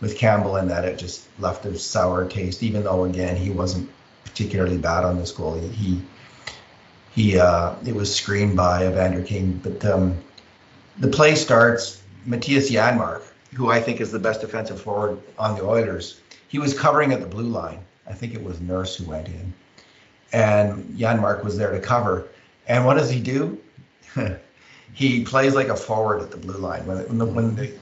with 0.00 0.16
Campbell 0.16 0.56
in 0.56 0.68
that, 0.68 0.84
it 0.84 0.98
just 0.98 1.28
left 1.38 1.64
a 1.64 1.78
sour 1.78 2.26
taste. 2.26 2.62
Even 2.62 2.84
though 2.84 3.04
again 3.04 3.36
he 3.36 3.50
wasn't 3.50 3.88
particularly 4.24 4.78
bad 4.78 5.04
on 5.04 5.18
this 5.18 5.32
goal, 5.32 5.58
he 5.58 5.68
he, 5.68 6.02
he 7.18 7.38
uh, 7.38 7.74
it 7.84 7.94
was 7.94 8.14
screened 8.14 8.56
by 8.56 8.86
Evander 8.86 9.22
Kane, 9.22 9.60
but 9.62 9.84
um, 9.84 10.16
the 10.98 11.08
play 11.08 11.34
starts. 11.34 12.02
Mattias 12.26 12.70
Janmark, 12.70 13.22
who 13.54 13.70
I 13.70 13.80
think 13.80 14.00
is 14.00 14.12
the 14.12 14.18
best 14.18 14.42
defensive 14.42 14.80
forward 14.80 15.18
on 15.38 15.56
the 15.56 15.64
Oilers, 15.64 16.20
he 16.48 16.58
was 16.58 16.78
covering 16.78 17.12
at 17.12 17.20
the 17.20 17.26
blue 17.26 17.48
line. 17.48 17.80
I 18.06 18.12
think 18.12 18.34
it 18.34 18.42
was 18.42 18.60
Nurse 18.60 18.96
who 18.96 19.04
went 19.04 19.28
in 19.28 19.54
and 20.32 20.84
Janmark 20.98 21.44
was 21.44 21.56
there 21.56 21.72
to 21.72 21.80
cover. 21.80 22.28
And 22.66 22.84
what 22.84 22.94
does 22.94 23.10
he 23.10 23.20
do? 23.20 23.58
he 24.92 25.24
plays 25.24 25.54
like 25.54 25.68
a 25.68 25.76
forward 25.76 26.22
at 26.22 26.30
the 26.30 26.36
blue 26.36 26.58
line. 26.58 26.86
When 26.86 26.98
when, 26.98 27.18
the, 27.18 27.26
when, 27.26 27.56
the, 27.56 27.72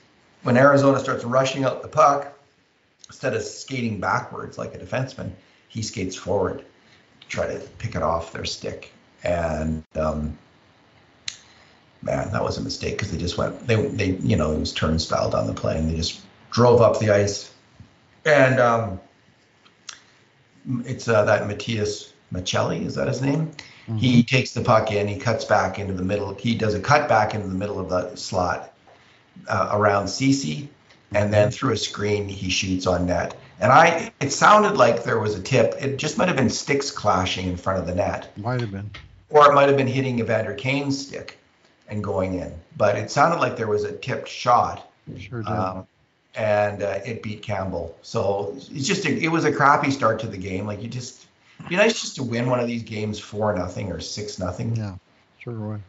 when 0.42 0.56
Arizona 0.56 1.00
starts 1.00 1.24
rushing 1.24 1.64
out 1.64 1.82
the 1.82 1.88
puck, 1.88 2.32
instead 3.08 3.34
of 3.34 3.42
skating 3.42 4.00
backwards 4.00 4.58
like 4.58 4.74
a 4.74 4.78
defenseman, 4.78 5.32
he 5.68 5.82
skates 5.82 6.16
forward 6.16 6.64
to 7.20 7.28
try 7.28 7.46
to 7.46 7.58
pick 7.78 7.96
it 7.96 8.02
off 8.02 8.32
their 8.32 8.44
stick. 8.44 8.92
And 9.24 9.84
um, 9.94 10.36
man, 12.02 12.30
that 12.32 12.42
was 12.42 12.58
a 12.58 12.62
mistake 12.62 12.94
because 12.94 13.10
they 13.10 13.18
just 13.18 13.36
went. 13.36 13.66
They 13.66 13.76
they 13.86 14.10
you 14.16 14.36
know 14.36 14.52
it 14.52 14.58
was 14.58 14.72
turnstile 14.72 15.34
on 15.34 15.46
the 15.46 15.54
plane. 15.54 15.88
they 15.88 15.96
just 15.96 16.20
drove 16.50 16.80
up 16.80 16.98
the 16.98 17.10
ice. 17.10 17.52
And 18.24 18.58
um, 18.58 19.00
it's 20.84 21.06
uh, 21.08 21.24
that 21.24 21.46
Matias 21.46 22.12
Maccelli, 22.32 22.84
is 22.84 22.96
that 22.96 23.08
his 23.08 23.22
name? 23.22 23.52
Mm-hmm. 23.86 23.98
He 23.98 24.22
takes 24.24 24.52
the 24.52 24.62
puck 24.62 24.90
in, 24.90 25.06
he 25.06 25.18
cuts 25.18 25.44
back 25.44 25.78
into 25.78 25.94
the 25.94 26.02
middle. 26.02 26.34
He 26.34 26.56
does 26.56 26.74
a 26.74 26.80
cut 26.80 27.08
back 27.08 27.34
into 27.34 27.46
the 27.46 27.54
middle 27.54 27.78
of 27.78 27.88
the 27.88 28.16
slot 28.16 28.72
uh, 29.48 29.70
around 29.72 30.08
Ceci, 30.08 30.68
and 31.12 31.32
then 31.32 31.50
through 31.50 31.72
a 31.72 31.76
screen 31.76 32.28
he 32.28 32.50
shoots 32.50 32.86
on 32.86 33.06
net. 33.06 33.36
And 33.60 33.72
I, 33.72 34.12
it 34.20 34.32
sounded 34.32 34.76
like 34.76 35.04
there 35.04 35.18
was 35.18 35.34
a 35.34 35.42
tip. 35.42 35.76
It 35.80 35.96
just 35.96 36.18
might 36.18 36.28
have 36.28 36.36
been 36.36 36.50
sticks 36.50 36.90
clashing 36.90 37.46
in 37.48 37.56
front 37.56 37.78
of 37.78 37.86
the 37.86 37.94
net. 37.94 38.36
Might 38.36 38.60
have 38.60 38.72
been. 38.72 38.90
Or 39.30 39.50
it 39.50 39.54
might 39.54 39.68
have 39.68 39.76
been 39.76 39.86
hitting 39.86 40.20
Evander 40.20 40.54
Kane's 40.54 41.06
stick 41.06 41.38
and 41.88 42.02
going 42.02 42.34
in. 42.34 42.52
but 42.76 42.96
it 42.96 43.10
sounded 43.10 43.40
like 43.40 43.56
there 43.56 43.68
was 43.68 43.84
a 43.84 43.92
tipped 43.92 44.28
shot. 44.28 44.90
Sure 45.18 45.42
did. 45.42 45.48
Um, 45.48 45.86
and 46.34 46.82
uh, 46.82 46.98
it 47.06 47.22
beat 47.22 47.42
Campbell. 47.42 47.96
So 48.02 48.52
it's 48.54 48.86
just 48.86 49.06
a, 49.06 49.16
it 49.16 49.28
was 49.28 49.44
a 49.44 49.52
crappy 49.52 49.90
start 49.90 50.20
to 50.20 50.26
the 50.26 50.36
game. 50.36 50.66
Like 50.66 50.82
you 50.82 50.88
just 50.88 51.26
It'd 51.58 51.70
be 51.70 51.76
nice 51.76 52.00
just 52.00 52.16
to 52.16 52.22
win 52.22 52.50
one 52.50 52.60
of 52.60 52.66
these 52.66 52.82
games 52.82 53.18
four 53.18 53.54
nothing 53.54 53.90
or 53.90 54.00
six 54.00 54.38
nothing. 54.38 54.76
Yeah, 54.76 54.96
sure 55.38 55.54
would. 55.54 55.82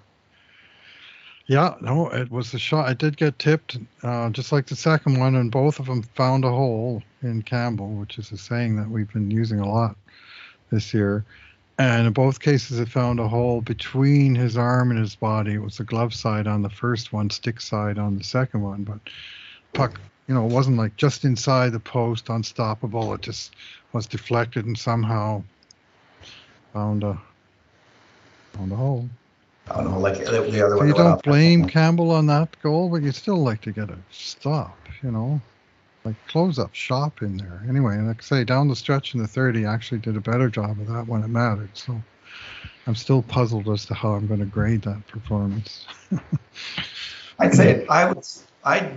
Yeah, 1.47 1.75
no, 1.81 2.09
it 2.09 2.29
was 2.29 2.53
a 2.53 2.59
shot. 2.59 2.87
I 2.87 2.93
did 2.93 3.15
get 3.15 3.39
tipped, 3.39 3.77
uh, 4.03 4.29
just 4.31 4.51
like 4.51 4.65
the 4.65 4.75
second 4.75 5.17
one, 5.17 5.35
and 5.35 5.49
both 5.49 5.79
of 5.79 5.85
them 5.85 6.03
found 6.03 6.43
a 6.43 6.49
hole 6.49 7.01
in 7.21 7.41
Campbell, 7.41 7.89
which 7.91 8.17
is 8.17 8.31
a 8.33 8.37
saying 8.37 8.75
that 8.75 8.89
we've 8.89 9.11
been 9.13 9.31
using 9.31 9.59
a 9.59 9.69
lot 9.69 9.95
this 10.71 10.93
year. 10.93 11.23
And 11.79 12.07
in 12.07 12.13
both 12.13 12.39
cases, 12.39 12.79
it 12.79 12.89
found 12.89 13.19
a 13.19 13.27
hole 13.27 13.61
between 13.61 14.33
his 14.33 14.57
arm 14.57 14.89
and 14.89 14.99
his 14.99 15.15
body. 15.15 15.53
It 15.53 15.61
was 15.61 15.77
the 15.77 15.83
glove 15.83 16.13
side 16.13 16.47
on 16.47 16.63
the 16.63 16.69
first 16.69 17.13
one, 17.13 17.29
stick 17.29 17.61
side 17.61 17.99
on 17.99 18.17
the 18.17 18.23
second 18.23 18.63
one. 18.63 18.83
But 18.83 18.99
puck, 19.73 19.99
you 20.27 20.33
know, 20.33 20.45
it 20.45 20.51
wasn't 20.51 20.77
like 20.77 20.95
just 20.97 21.23
inside 21.23 21.73
the 21.73 21.79
post, 21.79 22.29
unstoppable. 22.29 23.13
It 23.13 23.21
just 23.21 23.55
was 23.93 24.07
deflected 24.07 24.65
and 24.65 24.77
somehow 24.77 25.43
found 26.73 27.03
a 27.03 27.19
found 28.53 28.71
a 28.71 28.75
hole. 28.75 29.07
I 29.69 29.83
don't 29.83 29.91
know, 29.91 29.99
like 29.99 30.17
the, 30.17 30.41
the 30.41 30.65
other 30.65 30.77
one. 30.77 30.87
You 30.87 30.93
don't 30.93 31.21
blame 31.21 31.67
Campbell 31.67 32.11
on 32.11 32.25
that 32.27 32.55
goal, 32.61 32.89
but 32.89 33.03
you 33.03 33.11
still 33.11 33.43
like 33.43 33.61
to 33.61 33.71
get 33.71 33.89
a 33.89 33.97
stop, 34.11 34.77
you 35.03 35.11
know, 35.11 35.41
like 36.07 36.27
close 36.27 36.57
up 36.57 36.73
shop 36.73 37.21
in 37.21 37.37
there. 37.37 37.61
Anyway, 37.67 37.97
like 37.97 38.19
I 38.19 38.23
say, 38.23 38.43
down 38.43 38.67
the 38.67 38.75
stretch 38.75 39.13
in 39.13 39.21
the 39.21 39.27
third, 39.27 39.55
he 39.55 39.65
actually 39.65 39.99
did 39.99 40.15
a 40.15 40.21
better 40.21 40.49
job 40.49 40.79
of 40.79 40.87
that 40.87 41.07
when 41.07 41.23
it 41.23 41.27
mattered. 41.27 41.69
So 41.73 42.01
I'm 42.85 42.95
still 42.95 43.21
puzzled 43.21 43.67
as 43.69 43.85
to 43.87 43.93
how 43.93 44.13
I'm 44.13 44.27
going 44.27 44.39
to 44.39 44.45
grade 44.45 44.81
that 44.83 45.05
performance. 45.07 45.85
I'd 47.39 47.53
say 47.53 47.85
I 47.87 48.05
would. 48.05 48.25
I'd 48.63 48.91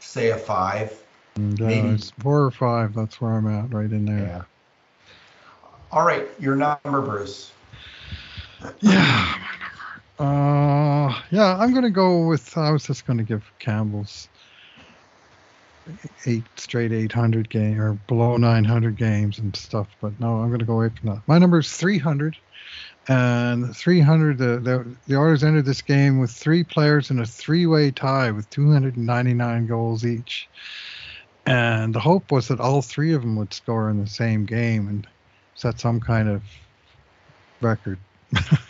say 0.00 0.30
a 0.30 0.36
five. 0.36 0.98
And, 1.36 1.60
uh, 1.60 1.66
maybe 1.66 1.98
four 2.18 2.42
or 2.42 2.50
five. 2.50 2.94
That's 2.94 3.20
where 3.20 3.32
I'm 3.32 3.46
at, 3.46 3.72
right 3.72 3.90
in 3.90 4.06
there. 4.06 4.18
Yeah. 4.18 4.42
All 5.92 6.06
right, 6.06 6.26
your 6.40 6.56
number, 6.56 7.00
Bruce. 7.00 7.52
Yeah, 8.80 9.34
uh, 10.18 11.14
yeah, 11.30 11.56
I'm 11.56 11.72
gonna 11.72 11.90
go 11.90 12.26
with. 12.26 12.56
I 12.58 12.70
was 12.70 12.84
just 12.84 13.06
gonna 13.06 13.22
give 13.22 13.44
Campbell's 13.58 14.28
eight 16.26 16.44
straight 16.56 16.92
800 16.92 17.48
game 17.48 17.80
or 17.80 17.94
below 18.06 18.36
900 18.36 18.96
games 18.96 19.38
and 19.38 19.54
stuff, 19.54 19.88
but 20.00 20.18
no, 20.20 20.36
I'm 20.36 20.50
gonna 20.50 20.64
go 20.64 20.74
away 20.74 20.90
from 20.90 21.10
that. 21.10 21.22
My 21.26 21.38
number 21.38 21.58
is 21.58 21.70
300, 21.70 22.36
and 23.08 23.76
300. 23.76 24.38
The 24.38 24.44
the, 24.58 24.86
the 25.06 25.16
Oilers 25.16 25.44
entered 25.44 25.64
this 25.64 25.82
game 25.82 26.18
with 26.18 26.30
three 26.30 26.64
players 26.64 27.10
in 27.10 27.18
a 27.18 27.26
three-way 27.26 27.90
tie 27.90 28.30
with 28.30 28.48
299 28.50 29.66
goals 29.66 30.04
each, 30.04 30.48
and 31.46 31.94
the 31.94 32.00
hope 32.00 32.30
was 32.30 32.48
that 32.48 32.60
all 32.60 32.82
three 32.82 33.12
of 33.14 33.22
them 33.22 33.36
would 33.36 33.54
score 33.54 33.90
in 33.90 34.00
the 34.00 34.06
same 34.06 34.44
game, 34.44 34.88
and 34.88 35.06
set 35.54 35.80
some 35.80 36.00
kind 36.00 36.28
of 36.28 36.42
record. 37.60 37.98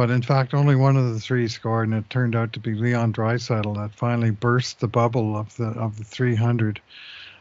but 0.00 0.10
in 0.10 0.22
fact, 0.22 0.54
only 0.54 0.76
one 0.76 0.96
of 0.96 1.12
the 1.12 1.20
three 1.20 1.46
scored, 1.46 1.86
and 1.86 1.98
it 1.98 2.08
turned 2.08 2.34
out 2.34 2.54
to 2.54 2.58
be 2.58 2.72
Leon 2.72 3.12
Draisaitl 3.12 3.76
that 3.76 3.94
finally 3.94 4.30
burst 4.30 4.80
the 4.80 4.88
bubble 4.88 5.36
of 5.36 5.54
the 5.58 5.66
of 5.66 5.98
the 5.98 6.04
300 6.04 6.80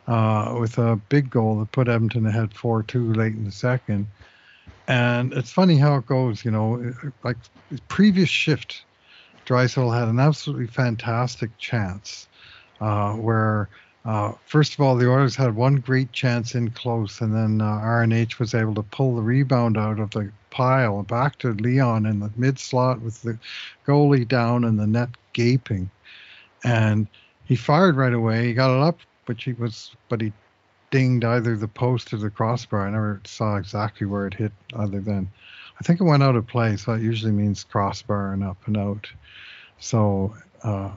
uh, 0.09 0.57
with 0.59 0.77
a 0.77 0.97
big 1.07 1.29
goal 1.29 1.57
that 1.59 1.71
put 1.71 1.87
Edmonton 1.87 2.25
ahead 2.25 2.49
4-2 2.49 3.15
late 3.15 3.31
in 3.31 3.45
the 3.45 3.51
second. 3.53 4.07
And 4.89 5.31
it's 5.31 5.53
funny 5.53 5.77
how 5.77 5.95
it 5.95 6.05
goes, 6.05 6.43
you 6.43 6.51
know, 6.51 6.93
like 7.23 7.37
previous 7.87 8.27
shift, 8.27 8.83
Draisaitl 9.45 9.97
had 9.97 10.09
an 10.09 10.19
absolutely 10.19 10.67
fantastic 10.67 11.57
chance 11.59 12.27
uh, 12.81 13.13
where 13.13 13.69
uh, 14.05 14.33
first 14.45 14.73
of 14.73 14.81
all, 14.81 14.95
the 14.95 15.09
Oilers 15.09 15.35
had 15.35 15.55
one 15.55 15.75
great 15.75 16.11
chance 16.11 16.55
in 16.55 16.71
close, 16.71 17.21
and 17.21 17.35
then 17.35 17.61
uh, 17.61 17.79
RNH 17.79 18.39
was 18.39 18.53
able 18.53 18.73
to 18.75 18.83
pull 18.83 19.15
the 19.15 19.21
rebound 19.21 19.77
out 19.77 19.99
of 19.99 20.11
the 20.11 20.31
pile 20.51 21.03
back 21.03 21.37
to 21.39 21.53
Leon 21.53 22.05
in 22.05 22.19
the 22.19 22.31
mid 22.35 22.57
slot 22.57 23.01
with 23.01 23.21
the 23.21 23.37
goalie 23.85 24.27
down 24.27 24.63
and 24.63 24.79
the 24.79 24.87
net 24.87 25.09
gaping. 25.33 25.89
And 26.63 27.07
he 27.45 27.55
fired 27.55 27.95
right 27.95 28.13
away. 28.13 28.47
He 28.47 28.53
got 28.53 28.75
it 28.75 28.81
up, 28.81 28.99
but 29.25 29.41
he 29.41 29.53
was, 29.53 29.91
but 30.07 30.21
he 30.21 30.31
dinged 30.91 31.25
either 31.25 31.55
the 31.55 31.67
post 31.67 32.13
or 32.13 32.17
the 32.17 32.29
crossbar. 32.29 32.87
I 32.87 32.91
never 32.91 33.21
saw 33.25 33.57
exactly 33.57 34.07
where 34.07 34.27
it 34.27 34.33
hit, 34.33 34.53
other 34.73 35.01
than 35.01 35.29
I 35.79 35.83
think 35.83 35.99
it 35.99 36.05
went 36.05 36.23
out 36.23 36.35
of 36.35 36.47
play. 36.47 36.77
So 36.77 36.93
it 36.93 37.01
usually 37.01 37.31
means 37.31 37.63
crossbar 37.63 38.33
and 38.33 38.43
up 38.43 38.57
and 38.65 38.77
out. 38.77 39.07
So 39.79 40.35
uh, 40.63 40.91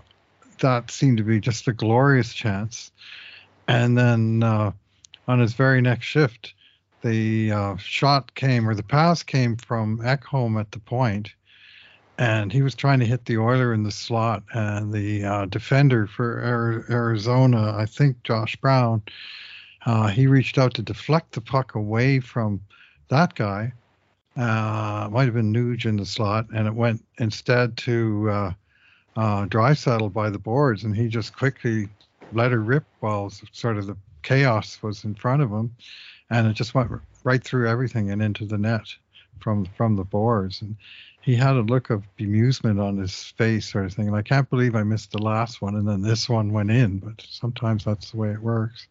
that 0.58 0.90
seemed 0.90 1.18
to 1.18 1.24
be 1.24 1.40
just 1.40 1.68
a 1.68 1.72
glorious 1.72 2.32
chance. 2.32 2.90
And 3.68 3.96
then 3.96 4.42
uh, 4.42 4.72
on 5.28 5.40
his 5.40 5.54
very 5.54 5.80
next 5.80 6.06
shift, 6.06 6.54
the 7.02 7.52
uh, 7.52 7.76
shot 7.76 8.34
came 8.34 8.68
or 8.68 8.74
the 8.74 8.82
pass 8.82 9.22
came 9.22 9.56
from 9.56 9.98
Ekholm 9.98 10.58
at 10.58 10.70
the 10.72 10.78
point, 10.78 11.34
and 12.18 12.52
he 12.52 12.62
was 12.62 12.74
trying 12.74 13.00
to 13.00 13.06
hit 13.06 13.24
the 13.24 13.38
Oiler 13.38 13.74
in 13.74 13.82
the 13.82 13.90
slot, 13.90 14.44
and 14.54 14.92
the 14.92 15.24
uh, 15.24 15.46
defender 15.46 16.06
for 16.06 16.84
Arizona, 16.90 17.74
I 17.76 17.86
think 17.86 18.22
Josh 18.22 18.54
Brown, 18.56 19.02
uh, 19.84 20.08
he 20.08 20.26
reached 20.28 20.58
out 20.58 20.74
to 20.74 20.82
deflect 20.82 21.32
the 21.32 21.40
puck 21.40 21.74
away 21.74 22.20
from 22.20 22.60
that 23.08 23.34
guy. 23.34 23.72
Uh, 24.36 25.08
might 25.10 25.24
have 25.24 25.34
been 25.34 25.52
Nuge 25.52 25.84
in 25.86 25.96
the 25.96 26.06
slot, 26.06 26.46
and 26.54 26.66
it 26.66 26.74
went 26.74 27.04
instead 27.18 27.76
to 27.78 28.54
uh, 29.16 29.20
uh, 29.20 29.46
Draisaitl 29.46 30.12
by 30.12 30.30
the 30.30 30.38
boards, 30.38 30.84
and 30.84 30.96
he 30.96 31.08
just 31.08 31.36
quickly 31.36 31.88
let 32.32 32.52
her 32.52 32.60
rip 32.60 32.84
while 33.00 33.30
sort 33.52 33.76
of 33.76 33.86
the 33.86 33.96
chaos 34.22 34.78
was 34.82 35.04
in 35.04 35.14
front 35.14 35.42
of 35.42 35.50
him, 35.50 35.74
and 36.30 36.46
it 36.46 36.54
just 36.54 36.74
went 36.74 36.90
right 37.24 37.42
through 37.42 37.68
everything 37.68 38.10
and 38.10 38.22
into 38.22 38.44
the 38.44 38.58
net 38.58 38.86
from 39.40 39.66
from 39.76 39.96
the 39.96 40.04
boards. 40.04 40.62
And 40.62 40.76
he 41.20 41.36
had 41.36 41.56
a 41.56 41.62
look 41.62 41.90
of 41.90 42.04
bemusement 42.18 42.82
on 42.82 42.96
his 42.96 43.14
face, 43.36 43.70
sort 43.70 43.86
of 43.86 43.92
thing. 43.92 44.12
I 44.14 44.22
can't 44.22 44.50
believe 44.50 44.74
I 44.74 44.82
missed 44.82 45.12
the 45.12 45.22
last 45.22 45.62
one, 45.62 45.76
and 45.76 45.86
then 45.86 46.02
this 46.02 46.28
one 46.28 46.52
went 46.52 46.70
in. 46.70 46.98
But 46.98 47.24
sometimes 47.28 47.84
that's 47.84 48.10
the 48.10 48.16
way 48.16 48.30
it 48.30 48.42
works. 48.42 48.86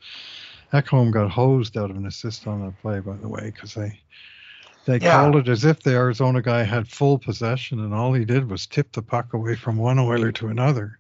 Ekholm 0.72 1.12
got 1.12 1.30
hosed 1.30 1.78
out 1.78 1.92
of 1.92 1.98
an 1.98 2.06
assist 2.06 2.48
on 2.48 2.64
that 2.66 2.82
play, 2.82 3.00
by 3.00 3.18
the 3.18 3.28
way, 3.28 3.52
because 3.54 3.74
they 3.74 4.00
they 4.86 5.00
yeah. 5.00 5.12
called 5.12 5.36
it 5.36 5.48
as 5.48 5.66
if 5.66 5.82
the 5.82 5.92
Arizona 5.92 6.42
guy 6.42 6.64
had 6.64 6.88
full 6.88 7.20
possession, 7.20 7.80
and 7.80 7.94
all 7.94 8.14
he 8.14 8.26
did 8.26 8.50
was 8.50 8.66
tip 8.66 8.92
the 8.92 9.02
puck 9.02 9.34
away 9.34 9.56
from 9.56 9.78
one 9.78 10.00
Oiler 10.00 10.32
to 10.34 10.48
another. 10.48 11.00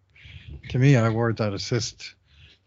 To 0.69 0.79
me, 0.79 0.95
I 0.95 1.07
award 1.07 1.37
that 1.37 1.53
assist 1.53 2.13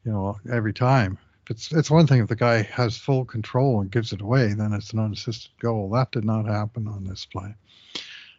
you 0.05 0.13
know, 0.13 0.39
every 0.51 0.73
time. 0.73 1.19
It's 1.51 1.73
it's 1.73 1.91
one 1.91 2.07
thing 2.07 2.21
if 2.21 2.29
the 2.29 2.37
guy 2.37 2.63
has 2.63 2.97
full 2.97 3.25
control 3.25 3.81
and 3.81 3.91
gives 3.91 4.13
it 4.13 4.23
away, 4.23 4.55
then 4.55 4.73
it's 4.73 4.93
an 4.93 4.99
unassisted 4.99 5.51
goal. 5.61 5.91
That 5.91 6.13
did 6.13 6.25
not 6.25 6.47
happen 6.47 6.89
on 6.89 7.05
this 7.05 7.27
play. 7.27 7.55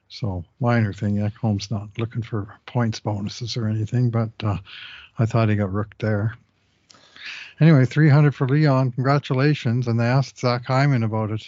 So 0.08 0.44
minor 0.60 0.94
thing. 0.94 1.18
Ekholm's 1.18 1.70
not 1.70 1.90
looking 1.98 2.24
for 2.24 2.56
points 2.66 3.00
bonuses 3.00 3.58
or 3.58 3.68
anything, 3.68 4.10
but 4.10 4.32
uh, 4.44 4.58
I 5.20 5.26
thought 5.26 5.50
he 5.50 5.56
got 5.56 5.74
rooked 5.74 6.00
there. 6.00 6.36
Anyway, 7.60 7.86
300 7.86 8.36
for 8.36 8.48
Leon. 8.48 8.92
Congratulations. 8.92 9.88
And 9.88 10.00
they 10.00 10.06
asked 10.06 10.40
Zach 10.40 10.66
Hyman 10.66 11.04
about 11.04 11.32
it 11.32 11.46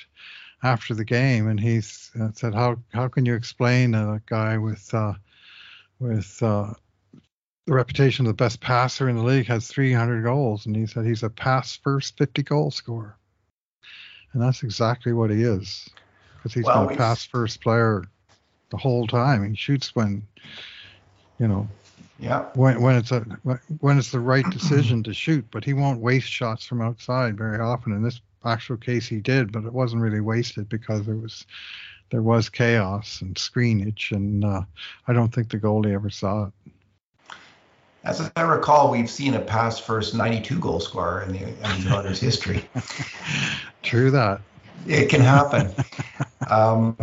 after 0.63 0.93
the 0.93 1.05
game, 1.05 1.47
and 1.47 1.59
he 1.59 1.77
uh, 1.77 2.31
said, 2.33 2.53
"How 2.53 2.77
how 2.93 3.07
can 3.07 3.25
you 3.25 3.35
explain 3.35 3.93
a 3.93 4.21
guy 4.25 4.57
with 4.57 4.93
uh, 4.93 5.13
with 5.99 6.41
uh, 6.41 6.73
the 7.65 7.73
reputation 7.73 8.25
of 8.25 8.29
the 8.29 8.43
best 8.43 8.59
passer 8.59 9.09
in 9.09 9.17
the 9.17 9.23
league 9.23 9.47
has 9.47 9.67
300 9.67 10.23
goals?" 10.23 10.65
And 10.65 10.75
he 10.75 10.85
said 10.85 11.05
he's 11.05 11.23
a 11.23 11.29
pass 11.29 11.75
first 11.75 12.17
50 12.17 12.43
goal 12.43 12.71
scorer, 12.71 13.17
and 14.33 14.41
that's 14.41 14.63
exactly 14.63 15.13
what 15.13 15.29
he 15.29 15.43
is 15.43 15.89
because 16.35 16.53
he's 16.53 16.65
well, 16.65 16.85
been 16.85 16.95
a 16.95 16.97
pass 16.97 17.25
first 17.25 17.61
player 17.61 18.05
the 18.69 18.77
whole 18.77 19.07
time. 19.07 19.47
He 19.47 19.55
shoots 19.55 19.95
when 19.95 20.23
you 21.39 21.47
know 21.47 21.67
yeah. 22.19 22.45
When 22.55 22.81
when 22.81 22.95
it's 22.95 23.11
a 23.11 23.19
when 23.79 23.97
it's 23.97 24.11
the 24.11 24.19
right 24.19 24.49
decision 24.49 25.03
to 25.03 25.13
shoot, 25.13 25.45
but 25.51 25.63
he 25.63 25.73
won't 25.73 25.99
waste 25.99 26.29
shots 26.29 26.65
from 26.65 26.81
outside 26.81 27.37
very 27.37 27.59
often. 27.59 27.93
In 27.93 28.01
this 28.01 28.21
actual 28.47 28.77
case, 28.77 29.07
he 29.07 29.19
did, 29.19 29.51
but 29.51 29.65
it 29.65 29.73
wasn't 29.73 30.01
really 30.01 30.21
wasted 30.21 30.69
because 30.69 31.05
there 31.05 31.15
was 31.15 31.45
there 32.09 32.21
was 32.21 32.49
chaos 32.49 33.21
and 33.21 33.37
screenage, 33.37 34.11
and 34.11 34.45
uh, 34.45 34.61
I 35.07 35.13
don't 35.13 35.33
think 35.33 35.49
the 35.49 35.57
goalie 35.57 35.93
ever 35.93 36.09
saw 36.09 36.45
it. 36.45 36.53
As 38.03 38.31
I 38.37 38.41
recall, 38.41 38.89
we've 38.89 39.09
seen 39.09 39.33
a 39.33 39.39
past 39.39 39.85
first 39.85 40.15
92 40.15 40.59
goal 40.59 40.79
scorer 40.79 41.23
in 41.23 41.33
the 41.33 41.93
Oilers 41.93 42.21
history. 42.21 42.63
True 43.83 44.11
that. 44.11 44.39
It 44.87 45.09
can 45.09 45.19
happen. 45.19 45.73
um, 46.49 46.95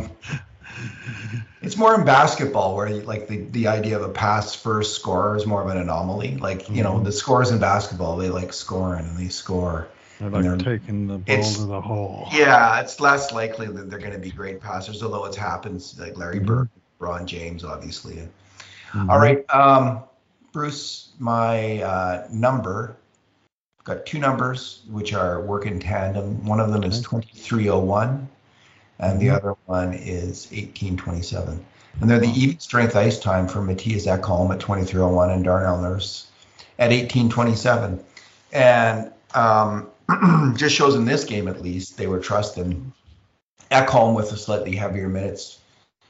it's 1.61 1.76
more 1.76 1.94
in 1.94 2.07
basketball 2.07 2.74
where 2.74 2.88
like 3.02 3.28
the, 3.28 3.42
the 3.50 3.66
idea 3.66 3.96
of 3.96 4.02
a 4.02 4.09
pass 4.09 4.54
first 4.54 4.94
scorer 4.94 5.37
is 5.37 5.44
more 5.44 5.62
of 5.62 5.68
an 5.68 5.76
anomaly. 5.76 6.37
Like, 6.37 6.70
you 6.70 6.83
know, 6.83 6.94
mm-hmm. 6.94 7.04
the 7.04 7.12
scores 7.12 7.50
in 7.50 7.59
basketball, 7.59 8.16
they 8.16 8.30
like 8.30 8.52
scoring 8.52 9.04
and 9.04 9.18
they 9.18 9.28
score. 9.28 9.88
They're 10.30 10.42
like 10.42 10.64
they're, 10.64 10.78
taking 10.78 11.06
the 11.06 11.18
ball 11.18 11.42
to 11.42 11.66
the 11.66 11.80
hole. 11.80 12.28
Yeah, 12.32 12.80
it's 12.80 12.98
less 12.98 13.30
likely 13.32 13.66
that 13.66 13.90
they're 13.90 13.98
going 13.98 14.12
to 14.12 14.18
be 14.18 14.30
great 14.30 14.58
passers, 14.58 15.02
although 15.02 15.26
it 15.26 15.34
happens 15.34 15.98
like 16.00 16.16
Larry 16.16 16.37
mm-hmm. 16.37 16.46
Bird, 16.46 16.68
Ron 16.98 17.26
James, 17.26 17.62
obviously. 17.62 18.14
Mm-hmm. 18.14 19.10
All 19.10 19.18
right. 19.18 19.44
Um, 19.50 20.00
Bruce, 20.52 21.12
my 21.18 21.82
uh, 21.82 22.26
number, 22.32 22.96
I've 23.80 23.84
got 23.84 24.06
two 24.06 24.18
numbers 24.18 24.82
which 24.88 25.12
are 25.12 25.42
work 25.42 25.66
in 25.66 25.78
tandem. 25.78 26.46
One 26.46 26.58
of 26.58 26.72
them 26.72 26.84
is 26.84 27.02
2301 27.02 28.26
and 29.00 29.20
the 29.20 29.26
mm-hmm. 29.26 29.37
other 29.37 29.56
one 29.66 29.92
is 29.92 30.46
1827. 30.52 31.62
And 32.00 32.10
they're 32.10 32.18
the 32.18 32.28
even 32.28 32.58
strength 32.60 32.96
ice 32.96 33.18
time 33.18 33.46
for 33.46 33.60
Mattias 33.60 34.06
Ekholm 34.06 34.52
at 34.54 34.60
2301 34.60 35.30
and 35.30 35.44
Darnell 35.44 35.82
Nurse 35.82 36.28
at 36.78 36.90
1827. 36.90 38.02
And 38.52 39.12
um, 39.34 39.88
just 40.56 40.74
shows 40.74 40.94
in 40.94 41.04
this 41.04 41.24
game, 41.24 41.48
at 41.48 41.62
least, 41.62 41.96
they 41.96 42.06
were 42.06 42.20
trusting 42.20 42.92
Ekholm 43.70 44.14
with 44.14 44.32
a 44.32 44.36
slightly 44.36 44.76
heavier 44.76 45.08
minutes, 45.08 45.58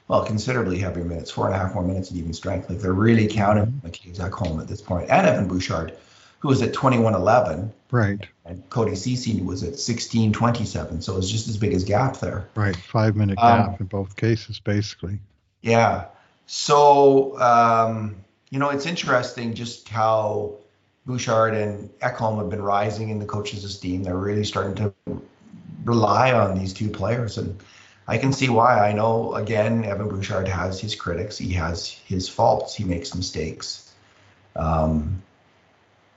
well, 0.08 0.24
considerably 0.24 0.78
heavier 0.78 1.04
minutes, 1.04 1.30
four 1.30 1.46
and 1.46 1.54
a 1.54 1.58
half 1.58 1.74
more 1.74 1.84
minutes 1.84 2.10
of 2.10 2.16
even 2.16 2.32
strength. 2.32 2.68
Like 2.68 2.80
they're 2.80 2.92
really 2.92 3.26
counting. 3.26 3.80
Mattias 3.84 4.18
Ekholm 4.18 4.60
at 4.60 4.68
this 4.68 4.82
point, 4.82 5.08
and 5.10 5.26
Evan 5.26 5.48
Bouchard 5.48 5.96
who 6.44 6.48
was 6.48 6.60
at 6.60 6.74
2111. 6.74 7.72
Right. 7.90 8.28
And 8.44 8.68
Cody 8.68 8.94
Ceci 8.96 9.40
was 9.40 9.62
at 9.62 9.70
1627. 9.70 11.00
So 11.00 11.14
it 11.14 11.16
was 11.16 11.32
just 11.32 11.48
as 11.48 11.56
big 11.56 11.72
as 11.72 11.84
gap 11.84 12.18
there. 12.18 12.46
Right. 12.54 12.76
Five 12.76 13.16
minute 13.16 13.38
gap 13.38 13.68
um, 13.68 13.76
in 13.80 13.86
both 13.86 14.14
cases, 14.14 14.60
basically. 14.60 15.20
Yeah. 15.62 16.08
So, 16.44 17.40
um, 17.40 18.16
you 18.50 18.58
know, 18.58 18.68
it's 18.68 18.84
interesting 18.84 19.54
just 19.54 19.88
how 19.88 20.58
Bouchard 21.06 21.54
and 21.54 21.90
Ekholm 22.00 22.38
have 22.38 22.48
been 22.48 22.62
rising 22.62 23.10
in 23.10 23.18
the 23.18 23.26
coach's 23.26 23.64
esteem. 23.64 24.02
They're 24.02 24.16
really 24.16 24.44
starting 24.44 24.74
to 24.76 25.20
rely 25.84 26.32
on 26.32 26.58
these 26.58 26.72
two 26.72 26.88
players. 26.88 27.36
And 27.36 27.62
I 28.08 28.18
can 28.18 28.32
see 28.32 28.48
why. 28.48 28.88
I 28.88 28.92
know, 28.92 29.34
again, 29.34 29.84
Evan 29.84 30.08
Bouchard 30.08 30.48
has 30.48 30.80
his 30.80 30.94
critics, 30.94 31.36
he 31.36 31.52
has 31.54 31.88
his 31.88 32.28
faults, 32.28 32.74
he 32.74 32.84
makes 32.84 33.14
mistakes. 33.14 33.92
Um, 34.56 35.22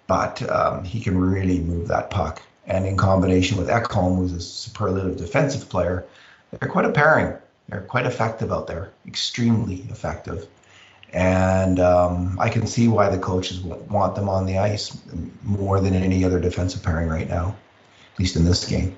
but 0.08 0.50
um, 0.50 0.86
he 0.86 1.02
can 1.02 1.18
really 1.18 1.60
move 1.60 1.90
that 1.90 2.10
puck. 2.10 2.42
And 2.66 2.86
in 2.86 2.98
combination 2.98 3.58
with 3.58 3.68
Ekholm, 3.68 4.18
who's 4.18 4.34
a 4.34 4.42
superlative 4.42 5.18
defensive 5.18 5.70
player, 5.70 6.06
they're 6.52 6.70
quite 6.70 6.86
a 6.86 6.92
pairing. 6.92 7.38
They're 7.68 7.82
quite 7.82 8.06
effective 8.06 8.54
out 8.54 8.68
there, 8.68 8.92
extremely 9.06 9.86
effective. 9.90 10.48
And 11.14 11.80
um, 11.80 12.38
I 12.40 12.50
can 12.50 12.68
see 12.68 12.88
why 12.88 13.10
the 13.10 13.18
coaches 13.18 13.62
want 13.62 14.16
them 14.16 14.28
on 14.28 14.46
the 14.46 14.58
ice 14.58 14.98
more 15.44 15.80
than 15.80 15.94
any 15.94 16.24
other 16.24 16.40
defensive 16.40 16.84
pairing 16.84 17.08
right 17.08 17.30
now, 17.30 17.56
at 18.14 18.20
least 18.20 18.36
in 18.36 18.44
this 18.44 18.68
game. 18.68 18.96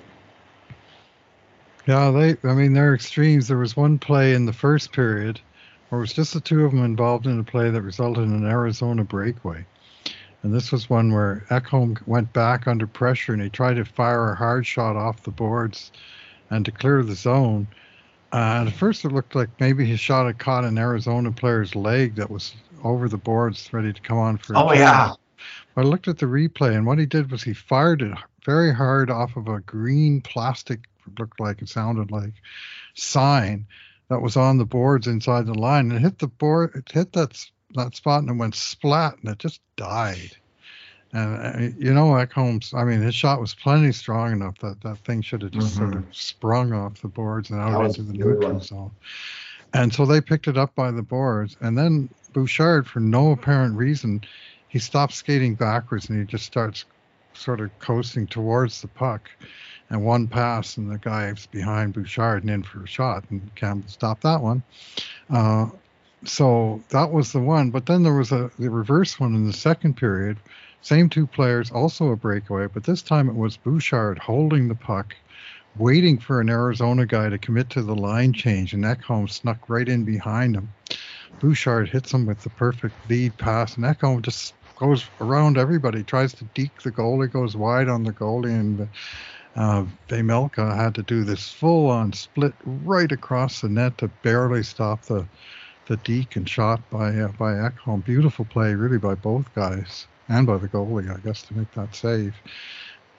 Yeah, 1.87 2.11
they. 2.11 2.37
I 2.47 2.53
mean, 2.53 2.73
they're 2.73 2.93
extremes. 2.93 3.47
There 3.47 3.57
was 3.57 3.75
one 3.75 3.99
play 3.99 4.33
in 4.33 4.45
the 4.45 4.53
first 4.53 4.91
period 4.91 5.39
where 5.89 5.99
it 5.99 6.03
was 6.03 6.13
just 6.13 6.33
the 6.33 6.39
two 6.39 6.65
of 6.65 6.71
them 6.71 6.83
involved 6.83 7.25
in 7.25 7.39
a 7.39 7.43
play 7.43 7.69
that 7.69 7.81
resulted 7.81 8.23
in 8.23 8.33
an 8.33 8.45
Arizona 8.45 9.03
breakaway. 9.03 9.65
And 10.43 10.53
this 10.53 10.71
was 10.71 10.89
one 10.89 11.11
where 11.11 11.45
Ekholm 11.49 11.97
went 12.07 12.31
back 12.31 12.67
under 12.67 12.87
pressure 12.87 13.33
and 13.33 13.41
he 13.41 13.49
tried 13.49 13.75
to 13.75 13.85
fire 13.85 14.31
a 14.31 14.35
hard 14.35 14.65
shot 14.65 14.95
off 14.95 15.23
the 15.23 15.31
boards 15.31 15.91
and 16.49 16.63
to 16.65 16.71
clear 16.71 17.03
the 17.03 17.15
zone. 17.15 17.67
Uh, 18.31 18.65
at 18.67 18.73
first, 18.73 19.05
it 19.05 19.11
looked 19.11 19.35
like 19.35 19.49
maybe 19.59 19.85
his 19.85 19.99
shot 19.99 20.27
had 20.27 20.37
caught 20.37 20.63
an 20.63 20.77
Arizona 20.77 21.31
player's 21.31 21.75
leg 21.75 22.15
that 22.15 22.29
was 22.29 22.53
over 22.83 23.09
the 23.09 23.17
boards, 23.17 23.71
ready 23.73 23.91
to 23.91 24.01
come 24.01 24.17
on 24.17 24.37
for. 24.37 24.55
Oh 24.55 24.73
yeah. 24.73 25.13
But 25.73 25.85
I 25.85 25.87
looked 25.87 26.07
at 26.07 26.17
the 26.17 26.25
replay, 26.25 26.75
and 26.75 26.85
what 26.85 26.99
he 26.99 27.05
did 27.05 27.31
was 27.31 27.43
he 27.43 27.53
fired 27.53 28.01
it 28.01 28.17
very 28.45 28.73
hard 28.73 29.09
off 29.09 29.35
of 29.35 29.47
a 29.47 29.61
green 29.61 30.21
plastic, 30.21 30.81
looked 31.17 31.39
like 31.39 31.61
it 31.61 31.69
sounded 31.69 32.11
like, 32.11 32.33
sign 32.93 33.65
that 34.09 34.21
was 34.21 34.35
on 34.35 34.57
the 34.57 34.65
boards 34.65 35.07
inside 35.07 35.45
the 35.45 35.53
line, 35.53 35.91
and 35.91 35.99
hit 35.99 36.19
the 36.19 36.27
board, 36.27 36.71
it 36.75 36.91
hit 36.91 37.13
that 37.13 37.45
that 37.75 37.95
spot 37.95 38.21
and 38.21 38.31
it 38.31 38.33
went 38.33 38.55
splat 38.55 39.15
and 39.21 39.31
it 39.31 39.39
just 39.39 39.61
died. 39.75 40.35
And 41.11 41.73
uh, 41.73 41.75
you 41.77 41.93
know, 41.93 42.09
Ekholm's, 42.09 42.73
I 42.73 42.83
mean, 42.83 43.01
his 43.01 43.15
shot 43.15 43.41
was 43.41 43.55
plenty 43.55 43.91
strong 43.91 44.31
enough 44.31 44.59
that 44.59 44.81
that 44.81 44.99
thing 44.99 45.21
should 45.21 45.41
have 45.41 45.51
just 45.51 45.75
mm-hmm. 45.75 45.91
sort 45.91 45.95
of 45.95 46.05
sprung 46.11 46.73
off 46.73 47.01
the 47.01 47.07
boards 47.07 47.49
and 47.49 47.59
out 47.59 47.85
into 47.85 48.03
the 48.03 48.13
neutral 48.13 48.59
zone. 48.59 48.91
And 49.73 49.93
so 49.93 50.05
they 50.05 50.21
picked 50.21 50.47
it 50.47 50.57
up 50.57 50.73
by 50.75 50.91
the 50.91 51.01
boards. 51.01 51.57
And 51.61 51.77
then 51.77 52.09
Bouchard, 52.33 52.87
for 52.87 52.99
no 52.99 53.31
apparent 53.31 53.75
reason, 53.75 54.21
he 54.67 54.79
stops 54.79 55.15
skating 55.15 55.55
backwards 55.55 56.09
and 56.09 56.19
he 56.19 56.25
just 56.25 56.45
starts 56.45 56.85
sort 57.33 57.59
of 57.59 57.77
coasting 57.79 58.27
towards 58.27 58.81
the 58.81 58.87
puck. 58.87 59.29
And 59.91 60.05
one 60.05 60.27
pass, 60.27 60.77
and 60.77 60.91
the 60.91 60.99
guy's 60.99 61.47
behind 61.47 61.93
Bouchard 61.93 62.43
and 62.43 62.51
in 62.51 62.61
for 62.61 62.83
a 62.83 62.87
shot, 62.87 63.23
and 63.31 63.41
Campbell 63.55 63.89
stopped 63.89 64.21
that 64.21 64.39
one. 64.39 64.61
Uh, 65.31 65.69
so 66.25 66.83
that 66.89 67.11
was 67.11 67.31
the 67.31 67.39
one. 67.39 67.71
But 67.71 67.87
then 67.87 68.03
there 68.03 68.13
was 68.13 68.31
a 68.31 68.51
the 68.59 68.69
reverse 68.69 69.19
one 69.19 69.33
in 69.33 69.47
the 69.47 69.53
second 69.53 69.97
period. 69.97 70.37
Same 70.81 71.09
two 71.09 71.27
players, 71.27 71.71
also 71.71 72.07
a 72.11 72.15
breakaway, 72.15 72.67
but 72.67 72.85
this 72.85 73.01
time 73.01 73.27
it 73.27 73.35
was 73.35 73.57
Bouchard 73.57 74.17
holding 74.17 74.69
the 74.69 74.75
puck, 74.75 75.13
waiting 75.77 76.17
for 76.17 76.39
an 76.39 76.49
Arizona 76.49 77.05
guy 77.05 77.27
to 77.27 77.37
commit 77.37 77.69
to 77.71 77.81
the 77.81 77.95
line 77.95 78.31
change, 78.31 78.73
and 78.73 78.85
Ekholm 78.85 79.29
snuck 79.29 79.67
right 79.67 79.89
in 79.89 80.05
behind 80.05 80.55
him. 80.55 80.69
Bouchard 81.41 81.89
hits 81.89 82.13
him 82.13 82.25
with 82.25 82.41
the 82.43 82.49
perfect 82.51 82.95
lead 83.09 83.37
pass, 83.37 83.75
and 83.75 83.83
Ekholm 83.83 84.21
just 84.21 84.53
goes 84.77 85.05
around 85.19 85.57
everybody, 85.57 86.01
tries 86.01 86.31
to 86.33 86.45
deke 86.53 86.81
the 86.81 86.91
goalie, 86.91 87.29
goes 87.29 87.57
wide 87.57 87.89
on 87.89 88.03
the 88.03 88.13
goalie, 88.13 88.57
and 88.57 88.87
uh, 89.57 89.83
Vejmelka 90.07 90.73
had 90.77 90.95
to 90.95 91.03
do 91.03 91.25
this 91.25 91.51
full-on 91.51 92.13
split 92.13 92.53
right 92.63 93.11
across 93.11 93.59
the 93.59 93.67
net 93.67 93.97
to 93.97 94.07
barely 94.23 94.63
stop 94.63 95.01
the 95.03 95.25
the 95.87 95.97
deke 95.97 96.35
and 96.35 96.47
shot 96.47 96.79
by 96.89 97.09
uh, 97.19 97.27
by 97.29 97.53
Ekholm. 97.53 98.05
Beautiful 98.05 98.45
play, 98.45 98.75
really, 98.75 98.99
by 98.99 99.15
both 99.15 99.53
guys 99.55 100.07
and 100.29 100.47
by 100.47 100.57
the 100.57 100.67
goalie, 100.67 101.13
I 101.13 101.19
guess, 101.19 101.41
to 101.43 101.57
make 101.57 101.71
that 101.73 101.93
save. 101.93 102.35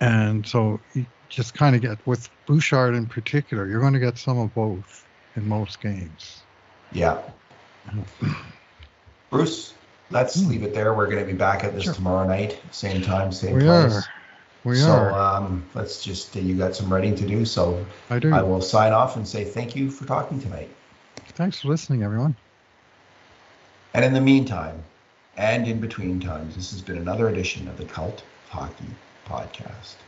And 0.00 0.46
so 0.46 0.80
you 0.94 1.04
just 1.28 1.54
kind 1.54 1.76
of 1.76 1.82
get 1.82 2.04
with 2.06 2.30
Bouchard 2.46 2.94
in 2.94 3.06
particular, 3.06 3.66
you're 3.66 3.80
going 3.80 3.92
to 3.92 3.98
get 3.98 4.16
some 4.16 4.38
of 4.38 4.54
both 4.54 5.06
in 5.36 5.48
most 5.48 5.80
games. 5.80 6.42
Yeah. 6.92 7.20
Bruce, 9.30 9.74
let's 10.10 10.40
hmm. 10.40 10.48
leave 10.48 10.62
it 10.62 10.72
there. 10.72 10.94
We're 10.94 11.06
going 11.06 11.24
to 11.24 11.30
be 11.30 11.36
back 11.36 11.64
at 11.64 11.74
this 11.74 11.84
sure. 11.84 11.94
tomorrow 11.94 12.26
night, 12.26 12.60
same 12.70 13.02
time, 13.02 13.32
same 13.32 13.52
place. 13.52 13.62
we 13.62 13.68
place. 13.68 13.92
Are. 13.92 14.04
We 14.62 14.76
so, 14.76 14.90
are. 14.90 15.12
um, 15.12 15.64
let's 15.74 16.02
just, 16.02 16.36
uh, 16.36 16.40
you 16.40 16.54
got 16.54 16.76
some 16.76 16.92
writing 16.92 17.14
to 17.16 17.26
do. 17.26 17.44
So 17.44 17.84
I 18.10 18.18
do. 18.18 18.32
I 18.32 18.42
will 18.42 18.60
sign 18.60 18.92
off 18.92 19.16
and 19.16 19.26
say 19.26 19.44
thank 19.44 19.74
you 19.74 19.90
for 19.90 20.04
talking 20.04 20.40
tonight. 20.40 20.68
Thanks 21.28 21.60
for 21.60 21.68
listening, 21.68 22.02
everyone. 22.02 22.36
And 23.94 24.04
in 24.04 24.12
the 24.12 24.20
meantime, 24.20 24.82
and 25.40 25.66
in 25.66 25.80
between 25.80 26.20
times, 26.20 26.54
this 26.54 26.70
has 26.70 26.82
been 26.82 26.98
another 26.98 27.28
edition 27.30 27.66
of 27.66 27.78
the 27.78 27.86
Cult 27.86 28.26
Hockey 28.44 29.00
Podcast. 29.26 30.02